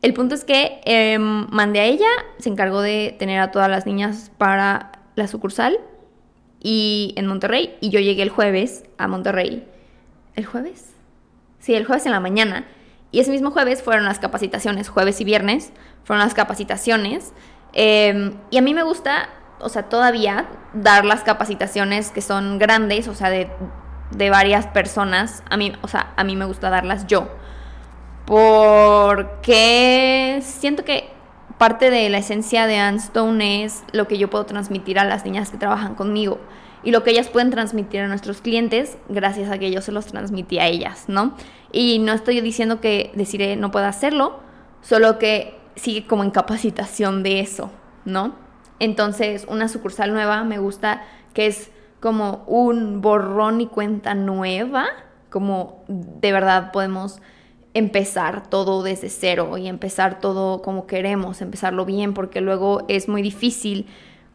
[0.02, 3.86] El punto es que em, mandé a ella, se encargó de tener a todas las
[3.86, 5.80] niñas para la sucursal
[6.62, 9.66] y en Monterrey, y yo llegué el jueves a Monterrey.
[10.36, 10.94] ¿El jueves?
[11.60, 12.66] Sí, el jueves en la mañana.
[13.12, 15.72] Y ese mismo jueves fueron las capacitaciones, jueves y viernes,
[16.04, 17.34] fueron las capacitaciones
[17.80, 19.30] Em, y a mí me gusta,
[19.60, 23.50] o sea, todavía dar las capacitaciones que son grandes, o sea, de,
[24.12, 25.44] de varias personas.
[25.50, 27.28] A mí, o sea, a mí me gusta darlas yo.
[28.26, 31.10] Porque siento que
[31.58, 35.50] parte de la esencia de Anstone es lo que yo puedo transmitir a las niñas
[35.50, 36.40] que trabajan conmigo
[36.84, 40.06] y lo que ellas pueden transmitir a nuestros clientes gracias a que yo se los
[40.06, 41.36] transmití a ellas, ¿no?
[41.72, 44.40] Y no estoy diciendo que Deciré no pueda hacerlo,
[44.82, 47.72] solo que sigue como en capacitación de eso,
[48.06, 48.47] ¿no?
[48.80, 54.88] Entonces, una sucursal nueva me gusta que es como un borrón y cuenta nueva,
[55.30, 57.20] como de verdad podemos
[57.74, 63.22] empezar todo desde cero y empezar todo como queremos, empezarlo bien, porque luego es muy
[63.22, 63.88] difícil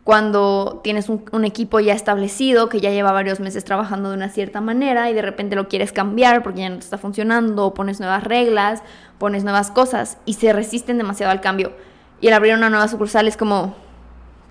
[0.05, 4.61] cuando tienes un, equipo ya establecido, que ya lleva varios meses trabajando de una cierta
[4.61, 8.83] manera y de repente lo quieres cambiar porque ya no está funcionando, pones nuevas reglas,
[9.19, 11.73] pones nuevas cosas y se resisten demasiado al cambio.
[12.21, 13.77] Y el abrir una nueva sucursal es como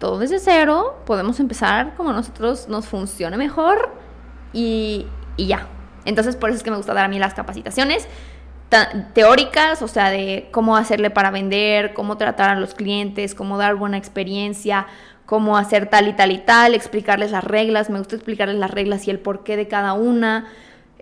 [0.01, 3.91] todo desde cero, podemos empezar como nosotros nos funcione mejor
[4.51, 5.05] y,
[5.37, 5.67] y ya.
[6.03, 8.07] Entonces por eso es que me gusta dar a mí las capacitaciones
[9.13, 13.75] teóricas, o sea, de cómo hacerle para vender, cómo tratar a los clientes, cómo dar
[13.75, 14.87] buena experiencia,
[15.25, 19.07] cómo hacer tal y tal y tal, explicarles las reglas, me gusta explicarles las reglas
[19.07, 20.47] y el porqué de cada una.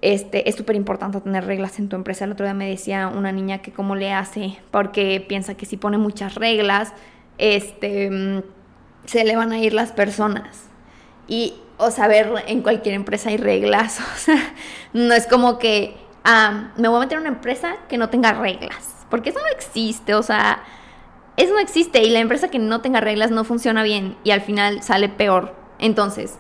[0.02, 2.26] Este, es súper importante tener reglas en tu empresa.
[2.26, 5.78] El otro día me decía una niña que cómo le hace, porque piensa que si
[5.78, 6.94] pone muchas reglas,
[7.38, 8.42] este, mm,
[9.06, 10.66] se le van a ir las personas.
[11.28, 14.54] Y, o saber, en cualquier empresa hay reglas, o sea,
[14.94, 18.34] no es como que ah, me voy a meter en una empresa que no tenga
[18.34, 20.64] reglas, porque eso no existe, o sea,
[21.38, 24.42] eso no existe y la empresa que no tenga reglas no funciona bien y al
[24.42, 25.56] final sale peor.
[25.80, 26.38] Entonces,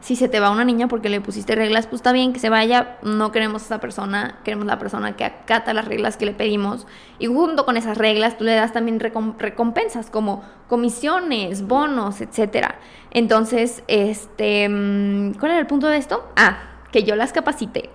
[0.00, 2.48] si se te va una niña porque le pusiste reglas, pues está bien que se
[2.48, 6.32] vaya, no queremos a esa persona, queremos la persona que acata las reglas que le
[6.32, 6.86] pedimos
[7.18, 12.76] y junto con esas reglas tú le das también recompensas como comisiones, bonos, etcétera.
[13.10, 16.30] Entonces, este, mm, ¿cuál era el punto de esto?
[16.36, 16.58] Ah,
[16.92, 17.90] que yo las capacité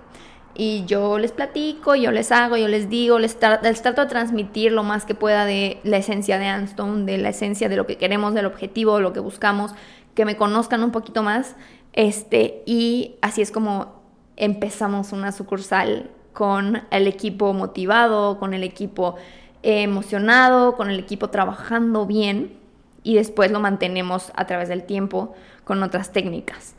[0.55, 4.83] y yo les platico, yo les hago, yo les digo, les, trato de transmitir lo
[4.83, 8.33] más que pueda de la esencia de Anstone, de la esencia de lo que queremos,
[8.33, 9.71] del objetivo, de lo que buscamos,
[10.13, 11.55] que me conozcan un poquito más.
[11.93, 14.01] Este, y así es como
[14.35, 19.15] empezamos una sucursal con el equipo motivado, con el equipo
[19.61, 22.57] emocionado, con el equipo trabajando bien
[23.03, 26.75] y después lo mantenemos a través del tiempo con otras técnicas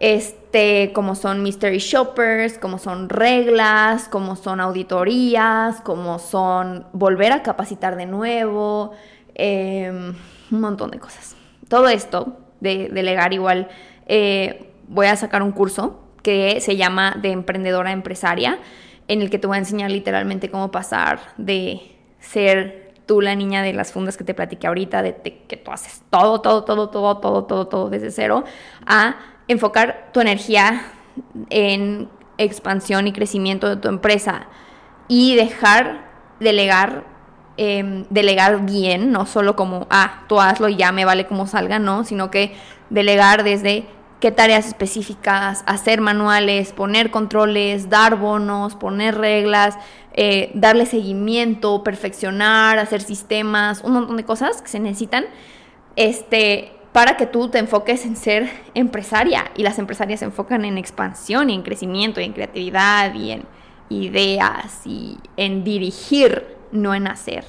[0.00, 7.42] este, como son mystery shoppers, como son reglas, como son auditorías, como son volver a
[7.42, 8.92] capacitar de nuevo,
[9.34, 10.14] em,
[10.50, 11.36] un montón de cosas.
[11.68, 13.68] Todo esto de delegar igual,
[14.06, 18.58] eh, voy a sacar un curso que se llama de emprendedora empresaria,
[19.08, 21.80] en el que te voy a enseñar literalmente cómo pasar de
[22.20, 25.14] ser tú la niña de las fundas que te platiqué ahorita, de,
[25.46, 28.44] que tú haces todo, todo, todo, todo, todo, todo, todo desde cero,
[28.86, 29.16] a
[29.48, 30.82] enfocar tu energía
[31.50, 34.46] en expansión y crecimiento de tu empresa
[35.08, 36.08] y dejar
[36.40, 37.04] delegar,
[37.56, 41.78] em, delegar bien, no solo como, ah, tú hazlo y ya me vale como salga,
[41.78, 42.54] no, sino que
[42.90, 43.86] delegar desde
[44.20, 49.76] qué tareas específicas, hacer manuales, poner controles, dar bonos, poner reglas,
[50.14, 55.26] eh, darle seguimiento, perfeccionar, hacer sistemas, un montón de cosas que se necesitan.
[55.96, 60.78] Este, para que tú te enfoques en ser empresaria y las empresarias se enfocan en
[60.78, 63.42] expansión y en crecimiento y en creatividad y en
[63.88, 67.44] ideas y en dirigir, no en hacer.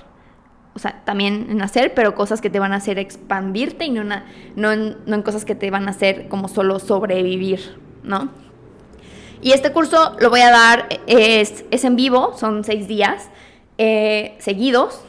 [0.73, 4.01] O sea, también en hacer, pero cosas que te van a hacer expandirte y no,
[4.71, 8.29] en, cosas que te van a hacer como solo sobrevivir, ¿no?
[9.41, 13.29] Y este curso lo voy a dar, es, es en vivo, son seis días
[13.77, 15.01] eh, seguidos,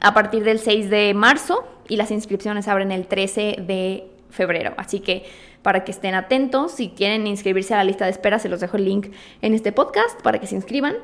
[0.00, 4.74] a partir del 6 de marzo y las inscripciones abren el 13 de febrero.
[4.76, 5.24] Así que
[5.62, 8.78] para que estén atentos, si quieren inscribirse a la lista de espera, se los dejo
[8.78, 9.08] el link
[9.42, 10.94] en este podcast para que se inscriban.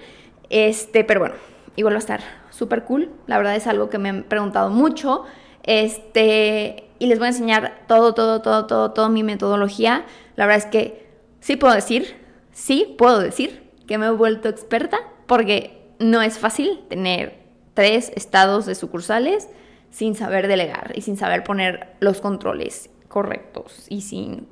[0.49, 1.35] Este, pero bueno,
[1.77, 3.11] igual va a estar súper cool.
[3.27, 5.25] La verdad es algo que me han preguntado mucho.
[5.63, 10.05] Este, y les voy a enseñar todo, todo, todo, todo, toda mi metodología.
[10.37, 11.07] La verdad es que
[11.41, 12.17] sí puedo decir,
[12.53, 18.67] sí puedo decir que me he vuelto experta porque no es fácil tener tres estados
[18.67, 19.49] de sucursales
[19.91, 24.47] sin saber delegar y sin saber poner los controles correctos y sin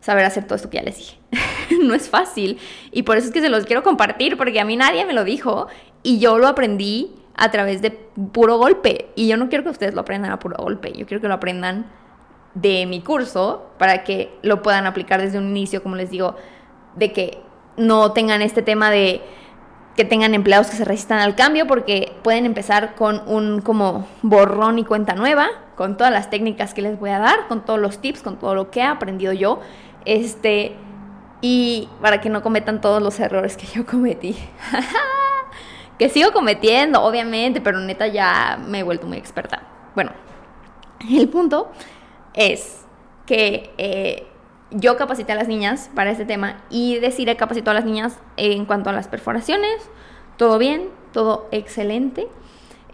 [0.00, 1.18] saber hacer todo esto que ya les dije.
[1.82, 2.58] no es fácil.
[2.92, 5.24] Y por eso es que se los quiero compartir porque a mí nadie me lo
[5.24, 5.68] dijo
[6.02, 9.10] y yo lo aprendí a través de puro golpe.
[9.14, 11.34] Y yo no quiero que ustedes lo aprendan a puro golpe, yo quiero que lo
[11.34, 11.86] aprendan
[12.54, 16.34] de mi curso para que lo puedan aplicar desde un inicio, como les digo,
[16.96, 17.38] de que
[17.76, 19.22] no tengan este tema de
[19.94, 24.78] que tengan empleados que se resistan al cambio porque pueden empezar con un como borrón
[24.78, 28.00] y cuenta nueva, con todas las técnicas que les voy a dar, con todos los
[28.00, 29.60] tips, con todo lo que he aprendido yo,
[30.08, 30.72] este,
[31.42, 34.36] y para que no cometan todos los errores que yo cometí.
[35.98, 39.62] que sigo cometiendo, obviamente, pero neta ya me he vuelto muy experta.
[39.94, 40.12] Bueno,
[41.10, 41.70] el punto
[42.32, 42.86] es
[43.26, 44.26] que eh,
[44.70, 48.64] yo capacité a las niñas para este tema y decidí capacitó a las niñas en
[48.64, 49.90] cuanto a las perforaciones.
[50.38, 52.28] Todo bien, todo excelente.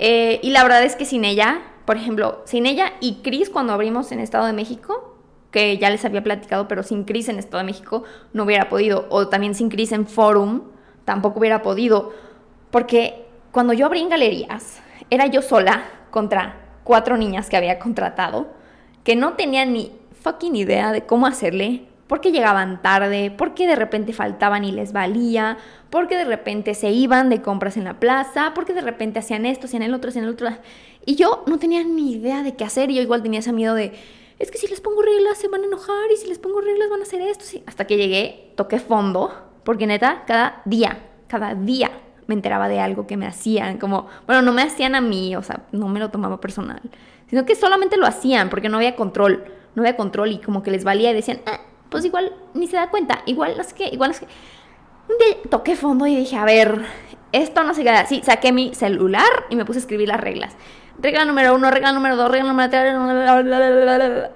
[0.00, 3.72] Eh, y la verdad es que sin ella, por ejemplo, sin ella y Cris cuando
[3.72, 5.13] abrimos en Estado de México,
[5.54, 8.02] que ya les había platicado, pero sin Cris en Estado de México
[8.32, 10.62] no hubiera podido, o también sin Cris en Forum
[11.04, 12.12] tampoco hubiera podido,
[12.72, 14.80] porque cuando yo abrí en galerías,
[15.10, 18.48] era yo sola contra cuatro niñas que había contratado,
[19.04, 19.92] que no tenían ni
[20.22, 25.58] fucking idea de cómo hacerle, porque llegaban tarde, porque de repente faltaban y les valía,
[25.88, 29.66] porque de repente se iban de compras en la plaza, porque de repente hacían esto,
[29.66, 30.48] hacían el otro, hacían el otro.
[31.06, 32.90] Y yo no tenía ni idea de qué hacer.
[32.90, 33.92] Y yo igual tenía ese miedo de,
[34.38, 36.90] es que si les pongo reglas se van a enojar y si les pongo reglas
[36.90, 37.44] van a hacer esto.
[37.44, 37.62] Sí.
[37.66, 39.32] Hasta que llegué, toqué fondo,
[39.64, 41.90] porque neta, cada día, cada día
[42.26, 45.42] me enteraba de algo que me hacían, como, bueno, no me hacían a mí, o
[45.42, 46.80] sea, no me lo tomaba personal,
[47.28, 50.70] sino que solamente lo hacían porque no había control no había control y como que
[50.70, 51.60] les valía y decían, ah,
[51.90, 54.32] pues igual ni se da cuenta, igual no sé qué, igual no sé qué.
[55.08, 56.82] Un toqué fondo y dije, a ver,
[57.32, 58.22] esto no se queda así.
[58.24, 60.56] Saqué mi celular y me puse a escribir las reglas.
[60.98, 64.30] Regla número uno, regla número dos, regla número tres.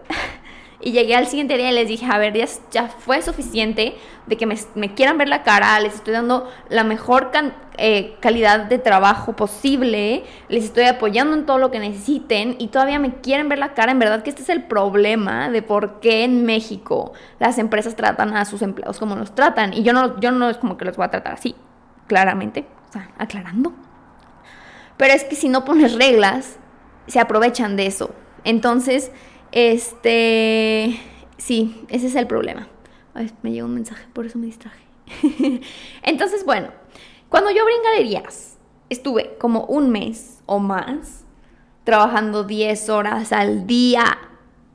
[0.81, 2.35] Y llegué al siguiente día y les dije, a ver,
[2.71, 3.97] ya, fue suficiente
[4.27, 7.33] de que me, quieran ver la cara, les estoy dando la mejor
[7.79, 13.01] eh, calidad de trabajo posible, les estoy apoyando en todo lo que necesiten y todavía
[13.01, 13.91] me quieren ver la cara.
[13.91, 18.37] En verdad que este es el problema de por qué en México las empresas tratan
[18.37, 19.73] a sus empleados como los tratan.
[19.75, 21.57] Y yo no, yo no es como que los voy a tratar así,
[22.07, 23.73] claramente, o sea, aclarando.
[24.99, 26.59] Pero es que si no pones reglas,
[27.07, 28.11] se aprovechan de eso.
[28.45, 29.11] Entonces
[29.53, 31.01] este,
[31.39, 32.69] sí, ese es el problema.
[33.43, 34.85] me llegó un mensaje, por eso me distraje.
[36.03, 36.69] Entonces, bueno,
[37.29, 38.59] cuando yo abrí en galerías,
[38.91, 41.25] estuve como un mes o más
[41.85, 44.19] trabajando 10 horas al día,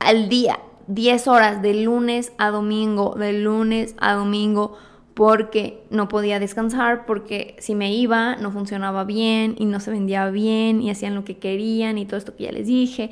[0.00, 0.58] al día,
[0.88, 4.76] 10 horas de lunes a domingo, de lunes a domingo,
[5.14, 10.28] porque no podía descansar, porque si me iba no funcionaba bien y no se vendía
[10.30, 13.10] bien y hacían lo que querían y todo esto que ya les dije.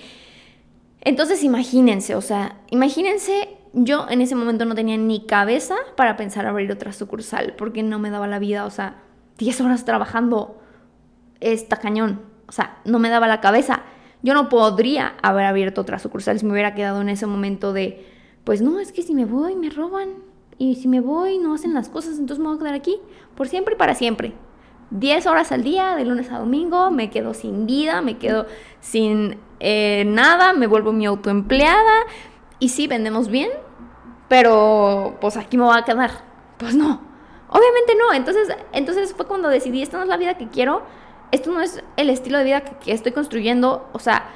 [1.01, 6.47] Entonces imagínense, o sea, imagínense, yo en ese momento no tenía ni cabeza para pensar
[6.47, 9.03] abrir otra sucursal, porque no me daba la vida, o sea,
[9.39, 10.61] 10 horas trabajando
[11.41, 13.83] está cañón, o sea, no me daba la cabeza.
[14.23, 18.07] Yo no podría haber abierto otra sucursal si me hubiera quedado en ese momento de,
[18.45, 20.11] pues no, es que si me voy me roban,
[20.63, 23.01] y si me voy no hacen las cosas, entonces me voy a quedar aquí
[23.35, 24.33] por siempre y para siempre.
[24.91, 28.47] 10 horas al día, de lunes a domingo, me quedo sin vida, me quedo
[28.81, 32.05] sin eh, nada, me vuelvo mi autoempleada
[32.61, 33.51] y sí, vendemos bien,
[34.29, 36.13] pero pues aquí me voy a quedar.
[36.59, 37.01] Pues no,
[37.49, 38.13] obviamente no.
[38.15, 40.85] Entonces, entonces fue cuando decidí, esta no es la vida que quiero,
[41.33, 44.29] esto no es el estilo de vida que, estoy construyendo, o sea,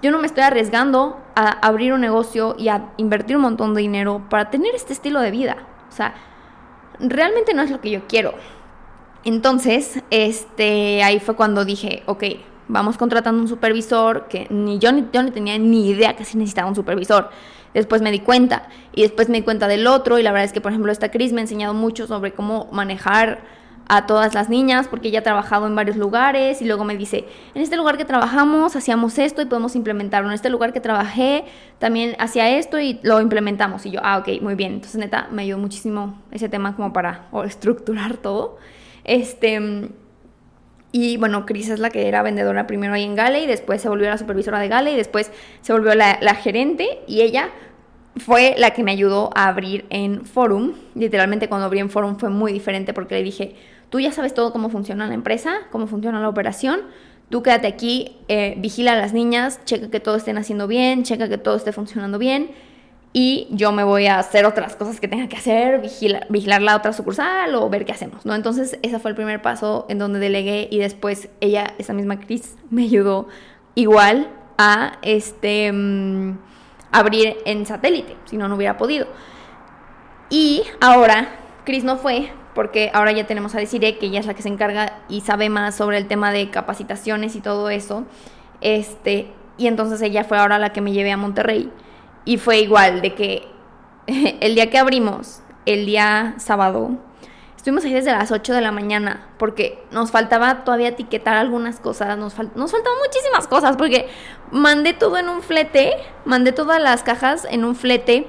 [0.00, 3.82] yo no me estoy arriesgando a abrir un negocio y a invertir un montón de
[3.82, 5.73] dinero para tener este estilo de vida.
[5.94, 6.12] O sea,
[6.98, 8.34] realmente no es lo que yo quiero.
[9.24, 12.24] Entonces, este, ahí fue cuando dije, ok,
[12.66, 16.36] vamos contratando un supervisor, que ni yo ni, yo ni tenía ni idea que sí
[16.36, 17.30] necesitaba un supervisor.
[17.74, 20.52] Después me di cuenta y después me di cuenta del otro y la verdad es
[20.52, 23.42] que, por ejemplo, esta Cris me ha enseñado mucho sobre cómo manejar
[23.88, 27.24] a todas las niñas porque ella ha trabajado en varios lugares y luego me dice,
[27.54, 31.44] en este lugar que trabajamos hacíamos esto y podemos implementarlo, en este lugar que trabajé
[31.78, 35.42] también hacía esto y lo implementamos y yo, ah, ok, muy bien, entonces neta me
[35.42, 38.58] ayudó muchísimo ese tema como para estructurar todo.
[39.04, 39.90] Este,
[40.96, 43.88] y bueno, Cris es la que era vendedora primero ahí en Gale y después se
[43.88, 47.48] volvió la supervisora de Gale y después se volvió la, gerente y ella
[48.16, 50.74] fue la que me ayudó a abrir en Forum.
[50.94, 53.56] Literalmente cuando abrí en Forum fue muy diferente porque le dije,
[53.94, 56.80] tú ya sabes todo cómo funciona la empresa, cómo funciona la operación,
[57.30, 61.28] tú quédate aquí, eh, vigila a las niñas, checa que todo estén haciendo bien, checa
[61.28, 62.50] que todo esté funcionando bien
[63.12, 66.92] y yo me voy a hacer otras cosas que tenga que hacer, vigilar, la otra
[66.92, 68.34] sucursal o ver qué hacemos, ¿no?
[68.34, 72.56] Entonces, ese fue el primer paso en donde delegué y después ella, esa misma Cris,
[72.70, 73.28] me ayudó
[73.76, 74.28] igual
[74.58, 76.36] a este mm,
[76.90, 79.06] abrir en satélite, si no, no hubiera podido.
[80.30, 81.28] Y ahora,
[81.64, 84.48] Cris no fue, porque ahora ya tenemos a Desiree, que ella es la que se
[84.48, 88.04] encarga y sabe más sobre el tema de capacitaciones y todo eso.
[88.60, 91.70] Este, y entonces ella fue ahora la que me llevé a Monterrey.
[92.24, 93.48] Y fue igual, de que
[94.40, 96.98] el día que abrimos, el día sábado,
[97.64, 102.18] Estuvimos ahí desde las 8 de la mañana porque nos faltaba todavía etiquetar algunas cosas,
[102.18, 104.06] nos, nos faltaban muchísimas cosas porque
[104.50, 105.94] mandé todo en un flete,
[106.26, 108.28] mandé todas las cajas en un flete,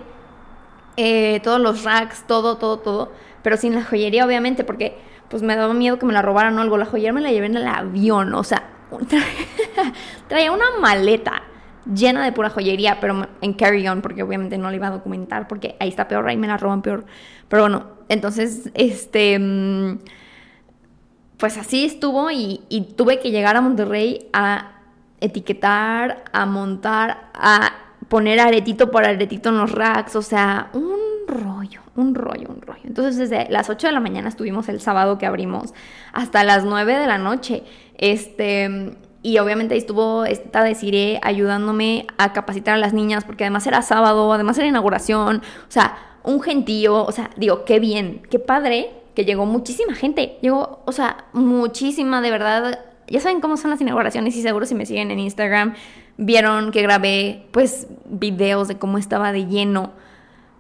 [0.96, 3.12] eh, todos los racks, todo, todo, todo,
[3.46, 4.98] pero sin la joyería obviamente porque
[5.30, 6.78] pues me daba miedo que me la robaran o algo.
[6.78, 8.72] La joyería me la llevé en el avión, o sea,
[10.28, 11.44] traía una maleta
[11.86, 15.76] llena de pura joyería, pero en carry-on, porque obviamente no le iba a documentar, porque
[15.80, 17.06] ahí está peor, ahí me la roban peor.
[17.48, 20.00] Pero bueno, entonces, este, mm,
[21.38, 22.64] pues así estuvo y,
[22.98, 24.72] tuve que llegar a Monterrey a
[25.22, 27.74] etiquetar, a montar, a
[28.08, 32.82] poner aretito por aretito en los racks, o sea, un rollo, un rollo, un rollo.
[32.84, 35.74] Entonces desde las 8 de la mañana estuvimos el sábado que abrimos
[36.14, 37.64] hasta las 9 de la noche.
[37.98, 43.66] Este, y obviamente ahí estuvo esta de ayudándome a capacitar a las niñas, porque además
[43.68, 45.38] era sábado, además era inauguración,
[45.68, 50.38] o sea, un gentío, o sea, digo, qué bien, qué padre que llegó muchísima gente,
[50.42, 52.80] llegó, o sea, muchísima, de verdad.
[53.08, 55.76] Ya saben cómo son las inauguraciones y seguro si me siguen en Instagram
[56.18, 59.92] vieron que grabé pues videos de cómo estaba de lleno.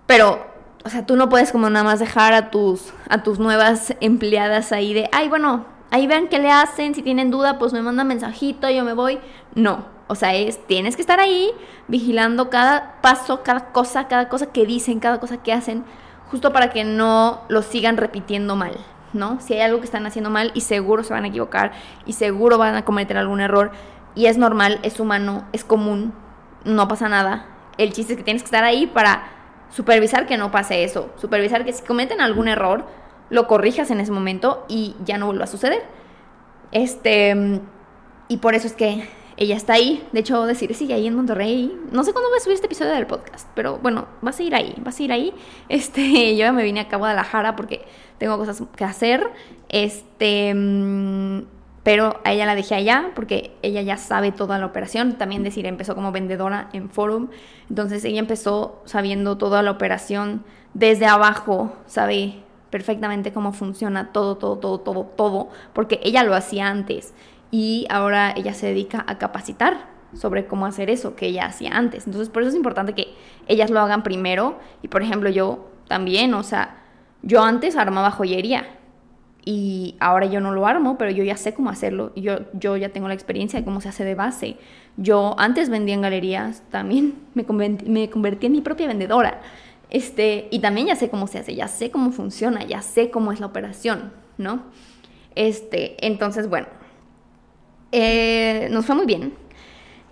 [0.05, 0.45] Pero,
[0.86, 4.71] o sea, tú no puedes como nada más dejar a tus, a tus nuevas empleadas
[4.71, 8.07] ahí de, ay, bueno, ahí vean qué le hacen, si tienen duda, pues me mandan
[8.07, 9.19] mensajito, yo me voy.
[9.55, 11.51] No, o sea, es, tienes que estar ahí
[11.88, 15.83] vigilando cada paso, cada cosa, cada cosa que dicen, cada cosa que hacen,
[16.29, 18.77] justo para que no lo sigan repitiendo mal,
[19.11, 19.39] ¿no?
[19.41, 21.71] Si hay algo que están haciendo mal y seguro se van a equivocar
[22.05, 23.71] y seguro van a cometer algún error
[24.13, 26.13] y es normal, es humano, es común,
[26.63, 27.47] no pasa nada.
[27.79, 29.34] El chiste es que tienes que estar ahí para
[29.70, 32.86] supervisar que no pase eso, supervisar que si cometen algún error,
[33.30, 35.84] lo corrijas en ese momento y ya no vuelva a suceder.
[36.72, 37.61] Este,
[38.28, 39.07] y por eso es que
[39.38, 40.07] ella está ahí.
[40.11, 41.76] De hecho, decir, sigue ahí en Monterrey.
[41.91, 44.55] No sé cuándo voy a subir este episodio del podcast, pero bueno, vas a ir
[44.55, 45.34] ahí, vas a ir ahí.
[45.70, 47.86] Este, yo ya me vine a Guadalajara porque
[48.18, 49.30] tengo cosas que hacer.
[49.70, 51.55] Este, mm,
[51.86, 55.19] pero a ella la dejé allá porque ella ya sabe toda la operación.
[55.19, 57.29] También decir, empezó como vendedora en Forum.
[57.69, 64.57] Entonces ella empezó sabiendo toda la operación desde abajo, sabe perfectamente cómo funciona todo, todo,
[64.57, 67.13] todo, todo, todo, porque ella lo hacía antes
[67.51, 72.07] y ahora ella se dedica a capacitar sobre cómo hacer eso que ella hacía antes.
[72.07, 73.13] Entonces, por eso es importante que
[73.47, 76.81] ellas lo hagan primero y, por ejemplo, yo también, o sea,
[77.21, 78.65] yo antes armaba joyería
[79.45, 82.11] y ahora yo no lo armo, pero yo ya sé cómo hacerlo.
[82.15, 84.57] Yo, yo ya tengo la experiencia de cómo se hace de base.
[84.97, 87.45] Yo antes vendía en galerías, también me
[87.85, 89.39] me convertí en mi propia vendedora.
[89.91, 93.31] Este, y también ya sé cómo se hace, ya sé cómo funciona, ya sé cómo
[93.31, 94.63] es la operación, ¿no?
[95.35, 96.67] Este, entonces, bueno,
[97.91, 99.35] eh, nos fue muy bien.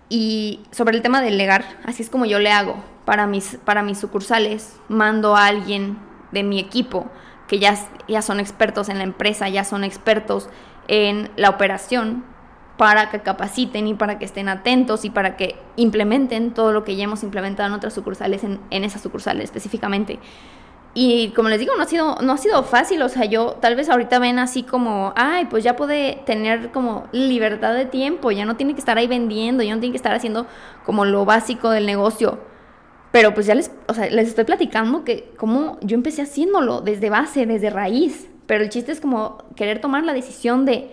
[0.09, 3.81] Y sobre el tema de delegar, así es como yo le hago para mis, para
[3.81, 4.79] mis sucursales.
[4.89, 5.97] Mando a alguien
[6.31, 7.09] de mi equipo
[7.53, 7.77] que ya,
[8.07, 10.49] ya son expertos en la empresa, ya son expertos
[10.87, 12.23] en la operación
[12.77, 16.95] para que capaciten y para que estén atentos y para que implementen todo lo que
[16.95, 20.17] ya hemos implementado en otras sucursales, en, en esas sucursales específicamente.
[20.95, 23.75] Y como les digo, no ha sido, no ha sido fácil, o sea, yo tal
[23.75, 28.45] vez ahorita ven así como, ay, pues ya puede tener como libertad de tiempo, ya
[28.45, 30.47] no tiene que estar ahí vendiendo, ya no tiene que estar haciendo
[30.87, 32.39] como lo básico del negocio.
[33.13, 37.11] Pero pues ya les, o sea, les estoy platicando que como yo empecé haciéndolo desde
[37.11, 38.27] base, desde raíz.
[38.47, 40.89] Pero el chiste es como querer tomar la decisión de,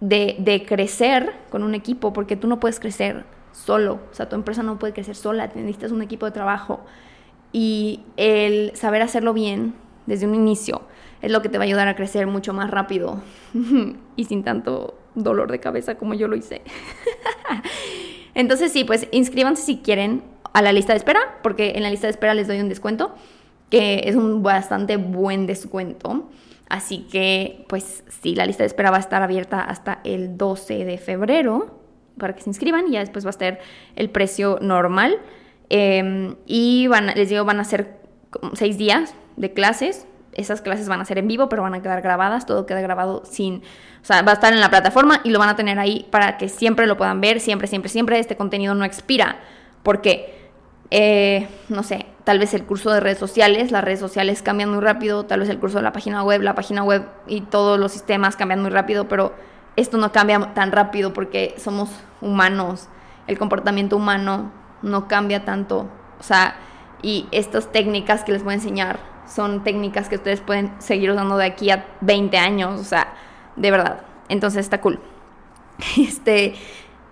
[0.00, 4.64] de, crecer con un equipo, porque tú no puedes crecer solo, o sea, tu empresa
[4.64, 6.80] no puede crecer sola, necesitas un equipo de trabajo.
[7.52, 9.74] Y el saber hacerlo bien
[10.06, 10.82] desde un inicio
[11.20, 13.22] es lo que te va a ayudar a crecer mucho más rápido
[14.16, 16.62] y sin tanto dolor de cabeza como yo lo hice.
[18.34, 22.06] Entonces sí, pues inscríbanse si quieren a la lista de espera, porque en la lista
[22.06, 23.14] de espera les doy un descuento,
[23.70, 26.28] que es un bastante buen descuento.
[26.68, 30.84] Así que, pues sí, la lista de espera va a estar abierta hasta el 12
[30.84, 31.78] de febrero
[32.18, 33.60] para que se inscriban y ya después va a estar
[33.96, 35.18] el precio normal.
[35.68, 38.00] Em, y van, les digo, van a ser
[38.54, 40.06] seis días de clases.
[40.32, 42.46] Esas clases van a ser en vivo, pero van a quedar grabadas.
[42.46, 43.56] Todo queda grabado sin.
[43.56, 46.38] O sea, va a estar en la plataforma y lo van a tener ahí para
[46.38, 47.40] que siempre lo puedan ver.
[47.40, 48.18] Siempre, siempre, siempre.
[48.18, 49.40] Este contenido no expira.
[49.82, 50.41] Porque
[50.94, 54.80] eh, no sé, tal vez el curso de redes sociales, las redes sociales cambian muy
[54.80, 57.92] rápido, tal vez el curso de la página web, la página web y todos los
[57.92, 59.32] sistemas cambian muy rápido, pero
[59.76, 61.88] esto no cambia tan rápido porque somos
[62.20, 62.90] humanos,
[63.26, 65.88] el comportamiento humano no cambia tanto,
[66.20, 66.56] o sea,
[67.00, 71.38] y estas técnicas que les voy a enseñar son técnicas que ustedes pueden seguir usando
[71.38, 73.14] de aquí a 20 años, o sea,
[73.56, 74.02] de verdad.
[74.28, 75.00] Entonces está cool.
[75.96, 76.54] Este,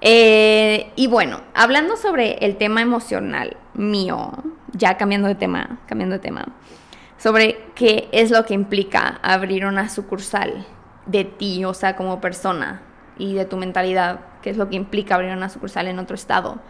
[0.01, 4.33] eh, y bueno, hablando sobre el tema emocional mío,
[4.73, 6.47] ya cambiando de tema, cambiando de tema.
[7.19, 10.67] sobre qué es lo que implica abrir una sucursal
[11.05, 12.81] de ti, o sea, como persona
[13.19, 16.61] y de tu mentalidad, qué es lo que implica abrir una sucursal en otro estado.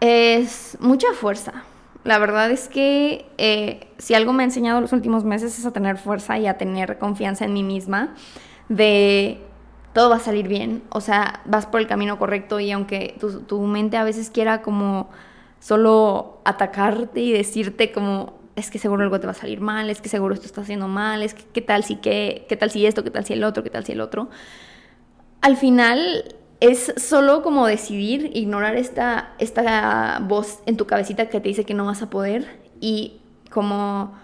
[0.00, 1.64] Es mucha fuerza.
[2.04, 5.72] La verdad es que eh, si algo me ha enseñado los últimos meses es a
[5.72, 8.14] tener fuerza y a tener confianza en mí misma
[8.68, 9.40] de
[9.92, 13.40] todo va a salir bien, o sea, vas por el camino correcto y aunque tu,
[13.40, 15.10] tu mente a veces quiera como
[15.60, 20.00] solo atacarte y decirte como es que seguro algo te va a salir mal, es
[20.00, 22.84] que seguro esto está haciendo mal, es que qué tal si qué, qué tal si
[22.84, 24.28] esto, qué tal si el otro, qué tal si el otro.
[25.40, 31.48] Al final es solo como decidir ignorar esta, esta voz en tu cabecita que te
[31.48, 33.20] dice que no vas a poder y
[33.50, 34.14] como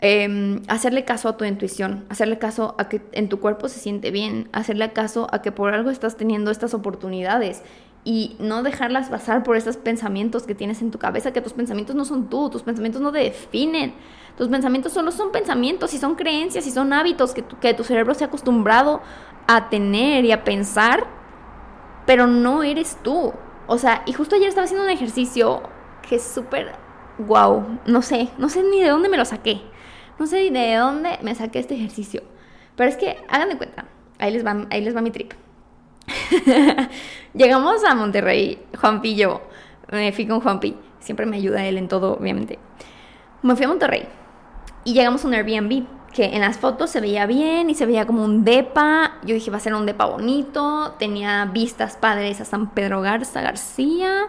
[0.00, 4.10] em, hacerle caso a tu intuición, hacerle caso a que en tu cuerpo se siente
[4.10, 7.62] bien, hacerle caso a que por algo estás teniendo estas oportunidades
[8.04, 11.94] y no dejarlas pasar por esos pensamientos que tienes en tu cabeza, que tus pensamientos
[11.96, 13.92] no son tú, tus pensamientos no te definen.
[14.36, 17.84] Tus pensamientos solo son pensamientos y son creencias y son hábitos que tu, que tu
[17.84, 19.02] cerebro se ha acostumbrado
[19.48, 21.06] a tener y a pensar,
[22.06, 23.32] pero no eres tú.
[23.66, 25.62] O sea, y justo ayer estaba haciendo un ejercicio
[26.08, 26.72] que es súper
[27.18, 29.60] wow, no sé, no sé ni de dónde me lo saqué.
[30.18, 32.22] No sé de dónde me saqué este ejercicio.
[32.76, 33.86] Pero es que, hagan de cuenta,
[34.18, 35.32] ahí les va, ahí les va mi trip.
[37.34, 39.42] Llegamos a Monterrey, Juanpi y yo.
[39.90, 40.76] Me fui con Juanpi.
[41.00, 42.58] Siempre me ayuda él en todo, obviamente.
[43.42, 44.06] Me fui a Monterrey.
[44.84, 45.86] Y llegamos a un Airbnb.
[46.12, 49.18] Que en las fotos se veía bien y se veía como un depa.
[49.24, 50.94] Yo dije, va a ser un depa bonito.
[50.98, 54.28] Tenía vistas padres a San Pedro Garza García.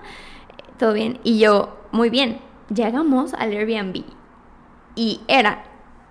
[0.78, 1.20] Todo bien.
[1.24, 2.40] Y yo, muy bien.
[2.74, 4.04] Llegamos al Airbnb.
[4.96, 5.64] Y era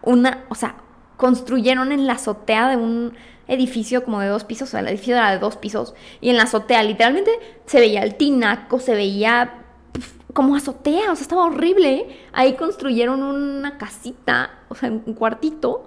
[0.09, 0.77] una, o sea,
[1.17, 3.13] construyeron en la azotea de un
[3.47, 6.37] edificio como de dos pisos, o sea, el edificio era de dos pisos, y en
[6.37, 7.31] la azotea literalmente
[7.67, 9.65] se veía el tinaco, se veía
[10.33, 12.07] como azotea, o sea, estaba horrible.
[12.33, 15.87] Ahí construyeron una casita, o sea, un cuartito,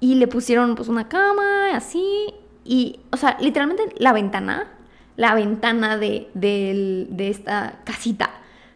[0.00, 2.34] y le pusieron pues una cama, así,
[2.64, 4.68] y, o sea, literalmente la ventana,
[5.16, 8.30] la ventana de, de esta casita,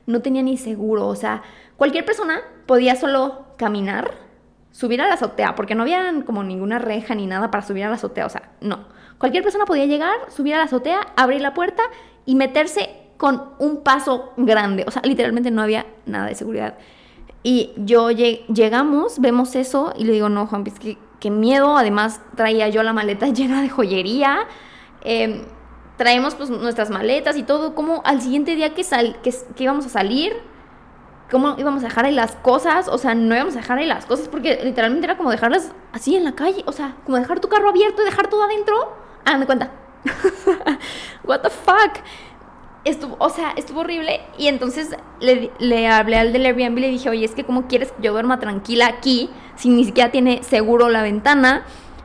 [0.07, 1.43] no tenía ni seguro, o sea,
[1.77, 4.24] cualquier persona podía solo caminar
[4.75, 7.89] subir a la azotea, porque no había como ninguna reja ni nada para subir a
[7.89, 8.87] la azotea, o sea, no.
[9.19, 11.85] Cualquier persona podía llegar, subir a la azotea, abrir la puerta
[12.27, 16.77] y meterse con un paso grande, o sea, literalmente no había nada de seguridad.
[17.45, 22.21] Y yo llegamos, vemos eso y le digo, no, Juan, es que qué miedo, además
[22.35, 24.49] traía yo la maleta llena de joyería.
[25.03, 25.43] Em,
[25.97, 29.87] traemos pues nuestras maletas y todo, como al siguiente día que, sal, que, que íbamos
[29.87, 30.33] a salir,
[31.31, 34.07] cómo íbamos a dejar ahí las cosas, o sea, no íbamos a dejar ahí las
[34.07, 37.49] cosas porque literalmente era como dejarlas así en la calle, o sea, como dejar tu
[37.49, 38.97] carro abierto y dejar todo adentro.
[39.25, 39.71] Háganme cuenta.
[41.25, 42.05] What the fuck?
[42.85, 46.91] Estuvo, o sea, estuvo horrible y entonces le, le hablé al del Airbnb y le
[46.91, 50.43] dije, oye, es que cómo quieres que yo duerma tranquila aquí si ni siquiera tiene
[50.43, 51.65] seguro la ventana.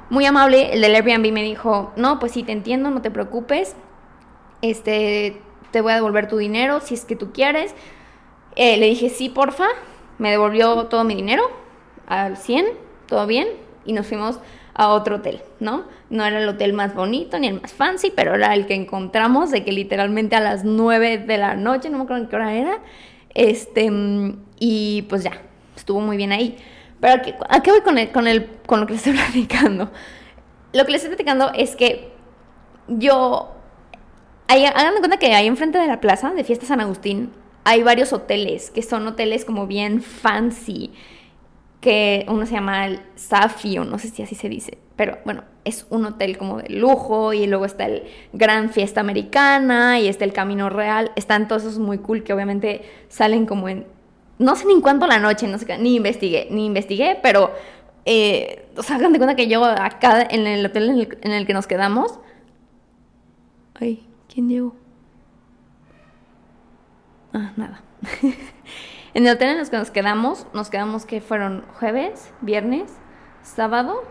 [0.10, 3.76] Muy amable, el del Airbnb me dijo, no, pues sí, te entiendo, no te preocupes.
[4.62, 5.42] Este,
[5.72, 7.76] te voy a devolver tu dinero si es que tú quieres
[8.56, 9.68] eh, le dije, sí, porfa.
[10.18, 11.44] Me devolvió todo mi dinero
[12.08, 12.66] al 100,
[13.08, 13.48] todo bien.
[13.86, 14.40] Y nos fuimos
[14.74, 15.86] a otro hotel, ¿no?
[16.10, 19.52] No era el hotel más bonito ni el más fancy, pero era el que encontramos,
[19.52, 22.54] de que literalmente a las 9 de la noche, no me acuerdo en qué hora
[22.54, 22.80] era.
[23.34, 23.92] Este,
[24.58, 25.42] y pues ya,
[25.76, 26.58] estuvo muy bien ahí.
[27.00, 29.90] Pero ¿a qué voy con, el, con, el, con lo que les estoy platicando?
[30.74, 32.12] Lo que les estoy platicando es que
[32.88, 33.54] yo.
[34.48, 37.32] hagan de cuenta que ahí enfrente de la plaza de Fiesta San Agustín
[37.64, 40.92] hay varios hoteles que son hoteles como bien fancy,
[41.82, 45.86] que uno se llama el Safio, no sé si así se dice, pero bueno, es
[45.90, 48.04] un hotel como de lujo y luego está el
[48.34, 52.82] Gran Fiesta Americana y está el Camino Real, están todos esos muy cool que obviamente
[53.08, 53.86] salen como en,
[54.40, 57.52] no sé ni en cuánto la noche, no sé, ni investigué, ni investigué, pero,
[58.06, 61.32] eh, o sea, hagan de cuenta que yo acá en el hotel en el, en
[61.32, 62.20] el que nos quedamos,
[63.76, 64.76] ay, ¿quién llegó?
[67.34, 67.82] Ah, nada.
[69.14, 72.92] en el hotel en el que nos quedamos, nos quedamos que fueron jueves, viernes,
[73.44, 74.04] sábado,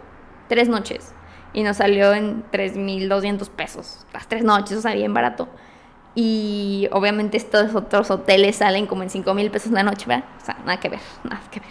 [0.48, 1.14] tres noches.
[1.52, 4.06] Y nos salió en 3.200 pesos.
[4.12, 5.48] Las tres noches, o sea, bien barato.
[6.14, 10.24] Y obviamente estos otros hoteles salen como en 5 mil pesos la noche, ¿verdad?
[10.40, 11.70] O sea, nada que ver, nada que ver.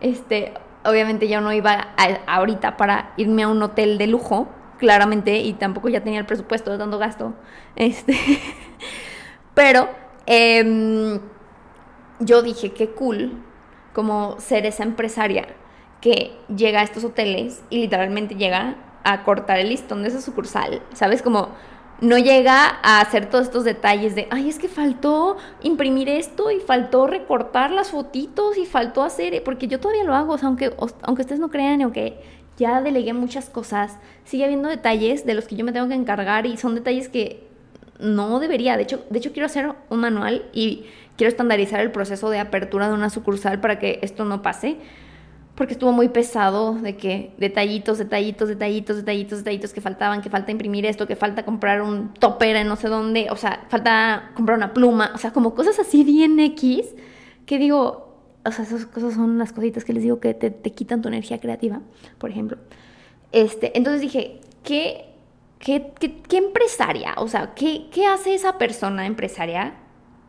[0.00, 0.54] Este,
[0.84, 1.88] obviamente yo no iba
[2.26, 4.48] ahorita para irme a un hotel de lujo,
[4.78, 7.34] claramente, y tampoco ya tenía el presupuesto de tanto gasto.
[7.76, 8.16] Este,
[9.54, 9.88] pero
[10.26, 11.20] Em,
[12.20, 13.42] yo dije, qué cool
[13.92, 15.46] como ser esa empresaria
[16.00, 20.82] que llega a estos hoteles y literalmente llega a cortar el listón de esa sucursal,
[20.92, 21.22] ¿sabes?
[21.22, 21.48] Como
[22.00, 26.60] no llega a hacer todos estos detalles de, ay, es que faltó imprimir esto y
[26.60, 31.40] faltó recortar las fotitos y faltó hacer, porque yo todavía lo hago, aunque, aunque ustedes
[31.40, 32.20] no crean, aunque
[32.58, 36.46] ya delegué muchas cosas, sigue habiendo detalles de los que yo me tengo que encargar
[36.46, 37.45] y son detalles que
[38.00, 40.84] no debería, de hecho, de hecho quiero hacer un manual y
[41.16, 44.76] quiero estandarizar el proceso de apertura de una sucursal para que esto no pase
[45.56, 50.52] porque estuvo muy pesado de que detallitos, detallitos, detallitos, detallitos, detallitos que faltaban, que falta
[50.52, 54.58] imprimir esto, que falta comprar un topper en no sé dónde, o sea, falta comprar
[54.58, 56.94] una pluma, o sea, como cosas así bien X,
[57.46, 61.00] que digo, o sea, esas cosas son las cositas que les digo que te, quitan
[61.00, 61.80] tu energía creativa,
[62.18, 62.58] por ejemplo.
[63.32, 65.05] Este, entonces dije, ¿qué,
[65.58, 67.14] qué, qué, empresaria?
[67.16, 69.74] O sea, ¿qué, ¿qué hace esa persona empresaria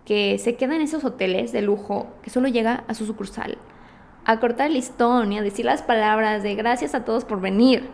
[0.06, 3.58] que se queda en esos hoteles de lujo, que solo llega a su sucursal?
[4.28, 7.90] a cortar el listón y a decir las palabras de gracias a todos por venir.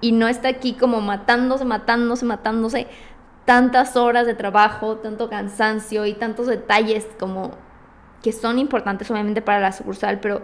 [0.00, 2.86] Y no está aquí como matándose, matándose, matándose
[3.44, 7.50] tantas horas de trabajo, tanto cansancio y tantos detalles como
[8.22, 10.40] que son importantes obviamente para la sucursal, pero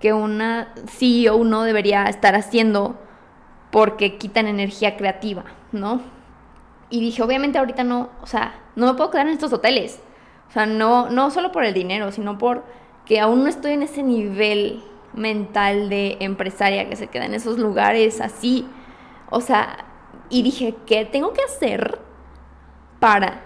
[0.00, 2.98] que una CEO no debería estar haciendo
[3.72, 6.02] porque quitan energía creativa, ¿no?
[6.90, 9.98] Y dije, obviamente ahorita no, o sea, no me puedo quedar en estos hoteles.
[10.50, 12.64] O sea, no, no solo por el dinero, sino por
[13.06, 14.82] que aún no estoy en ese nivel
[15.14, 18.66] mental de empresaria que se queda en esos lugares así.
[19.30, 19.86] O sea,
[20.28, 21.98] y dije, ¿qué tengo que hacer
[23.00, 23.40] para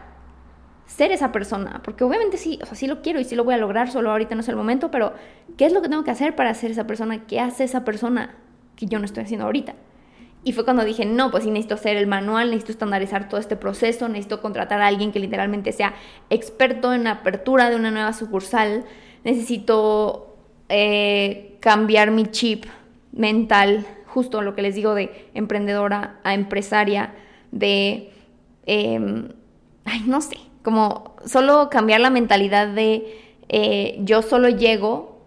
[0.87, 1.83] ser esa persona?
[1.85, 4.11] Porque obviamente sí, o sea, sí lo quiero y sí lo voy a lograr, solo
[4.11, 5.13] ahorita no es el momento, pero
[5.57, 7.29] ¿qué es lo que tengo que hacer para ser esa persona?
[7.29, 8.35] ¿Qué hace esa persona
[8.75, 9.77] que yo no estoy haciendo ahorita?
[10.47, 13.57] Y fue cuando dije, no, pues sí necesito hacer el manual, necesito estandarizar todo este
[13.57, 15.97] proceso, necesito contratar a alguien que literalmente sea
[16.31, 18.85] experto en la apertura de una nueva sucursal,
[19.25, 20.37] necesito
[20.69, 22.65] eh, cambiar mi chip
[23.11, 27.13] mental, justo lo que les digo de emprendedora a empresaria,
[27.51, 28.13] de,
[28.67, 29.31] em,
[29.85, 35.19] ay, no sé, como solo cambiar la mentalidad de eh, yo solo llego,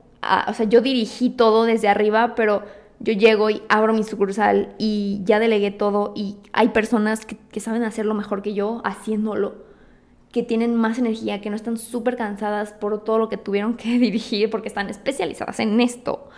[0.47, 2.63] o sea, yo dirigí todo desde arriba, pero
[3.00, 7.60] yo llego y abro mi sucursal y ya delegué todo y hay personas que, que
[7.60, 9.70] saben hacerlo mejor que yo haciéndolo
[10.32, 13.89] que tienen más energía, que no están súper cansadas por todo lo que tuvieron que
[14.00, 16.30] dirigir porque están especializadas en esto.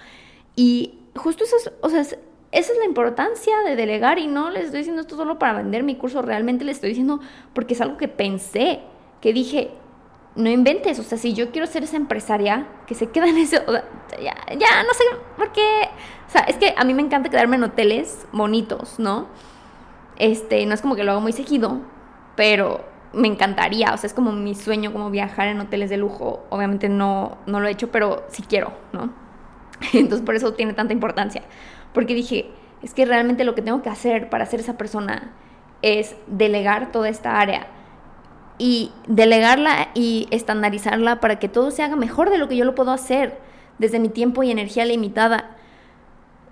[0.55, 2.19] Y justo eso es, o sea, esa
[2.51, 5.95] es la importancia de delegar y no les estoy diciendo esto solo para vender mi
[5.95, 7.19] curso, realmente les estoy diciendo
[7.53, 8.81] porque es algo que pensé,
[9.21, 9.71] que dije,
[10.35, 13.57] no inventes, o sea, si yo quiero ser esa empresaria que se queda en ese,
[14.21, 15.03] ya, ya no sé
[15.37, 15.89] por qué,
[16.31, 19.27] o sea, es que a mí me encanta quedarme en hoteles bonitos, ¿no?
[20.15, 21.81] Este, no es como que lo hago muy seguido,
[22.37, 26.45] pero me encantaría, o sea, es como mi sueño como viajar en hoteles de lujo.
[26.49, 29.11] Obviamente no, no lo he hecho, pero sí quiero, ¿no?
[29.93, 31.41] Entonces por eso tiene tanta importancia.
[31.93, 32.49] Porque dije,
[32.81, 35.33] es que realmente lo que tengo que hacer para ser esa persona
[35.81, 37.67] es delegar toda esta área
[38.57, 42.73] y delegarla y estandarizarla para que todo se haga mejor de lo que yo lo
[42.73, 43.37] puedo hacer
[43.79, 45.57] desde mi tiempo y energía limitada.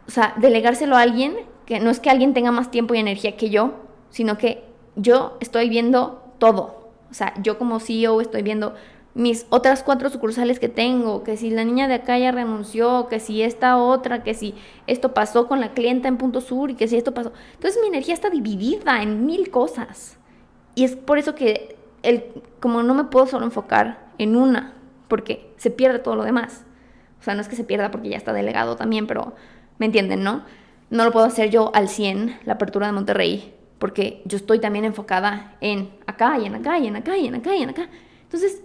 [0.09, 1.35] O sea, delegárselo a alguien,
[1.67, 3.73] que no es que alguien tenga más tiempo y energía que yo,
[4.09, 4.63] sino que
[4.95, 6.89] yo estoy viendo todo.
[7.11, 8.73] O sea, yo como CEO estoy viendo
[9.13, 13.19] mis otras cuatro sucursales que tengo, que si la niña de acá ya renunció, que
[13.19, 14.55] si esta otra, que si
[14.87, 17.31] esto pasó con la clienta en Punto Sur y que si esto pasó.
[17.53, 20.17] Entonces mi energía está dividida en mil cosas.
[20.73, 22.23] Y es por eso que el,
[22.59, 24.73] como no me puedo solo enfocar en una,
[25.07, 26.65] porque se pierde todo lo demás.
[27.19, 29.35] O sea, no es que se pierda porque ya está delegado también, pero
[29.79, 30.43] me entienden, ¿no?
[30.91, 34.85] No lo puedo hacer yo al 100, la apertura de Monterrey, porque yo estoy también
[34.85, 37.89] enfocada en acá y en acá y en acá y en acá y en acá.
[38.23, 38.61] Entonces,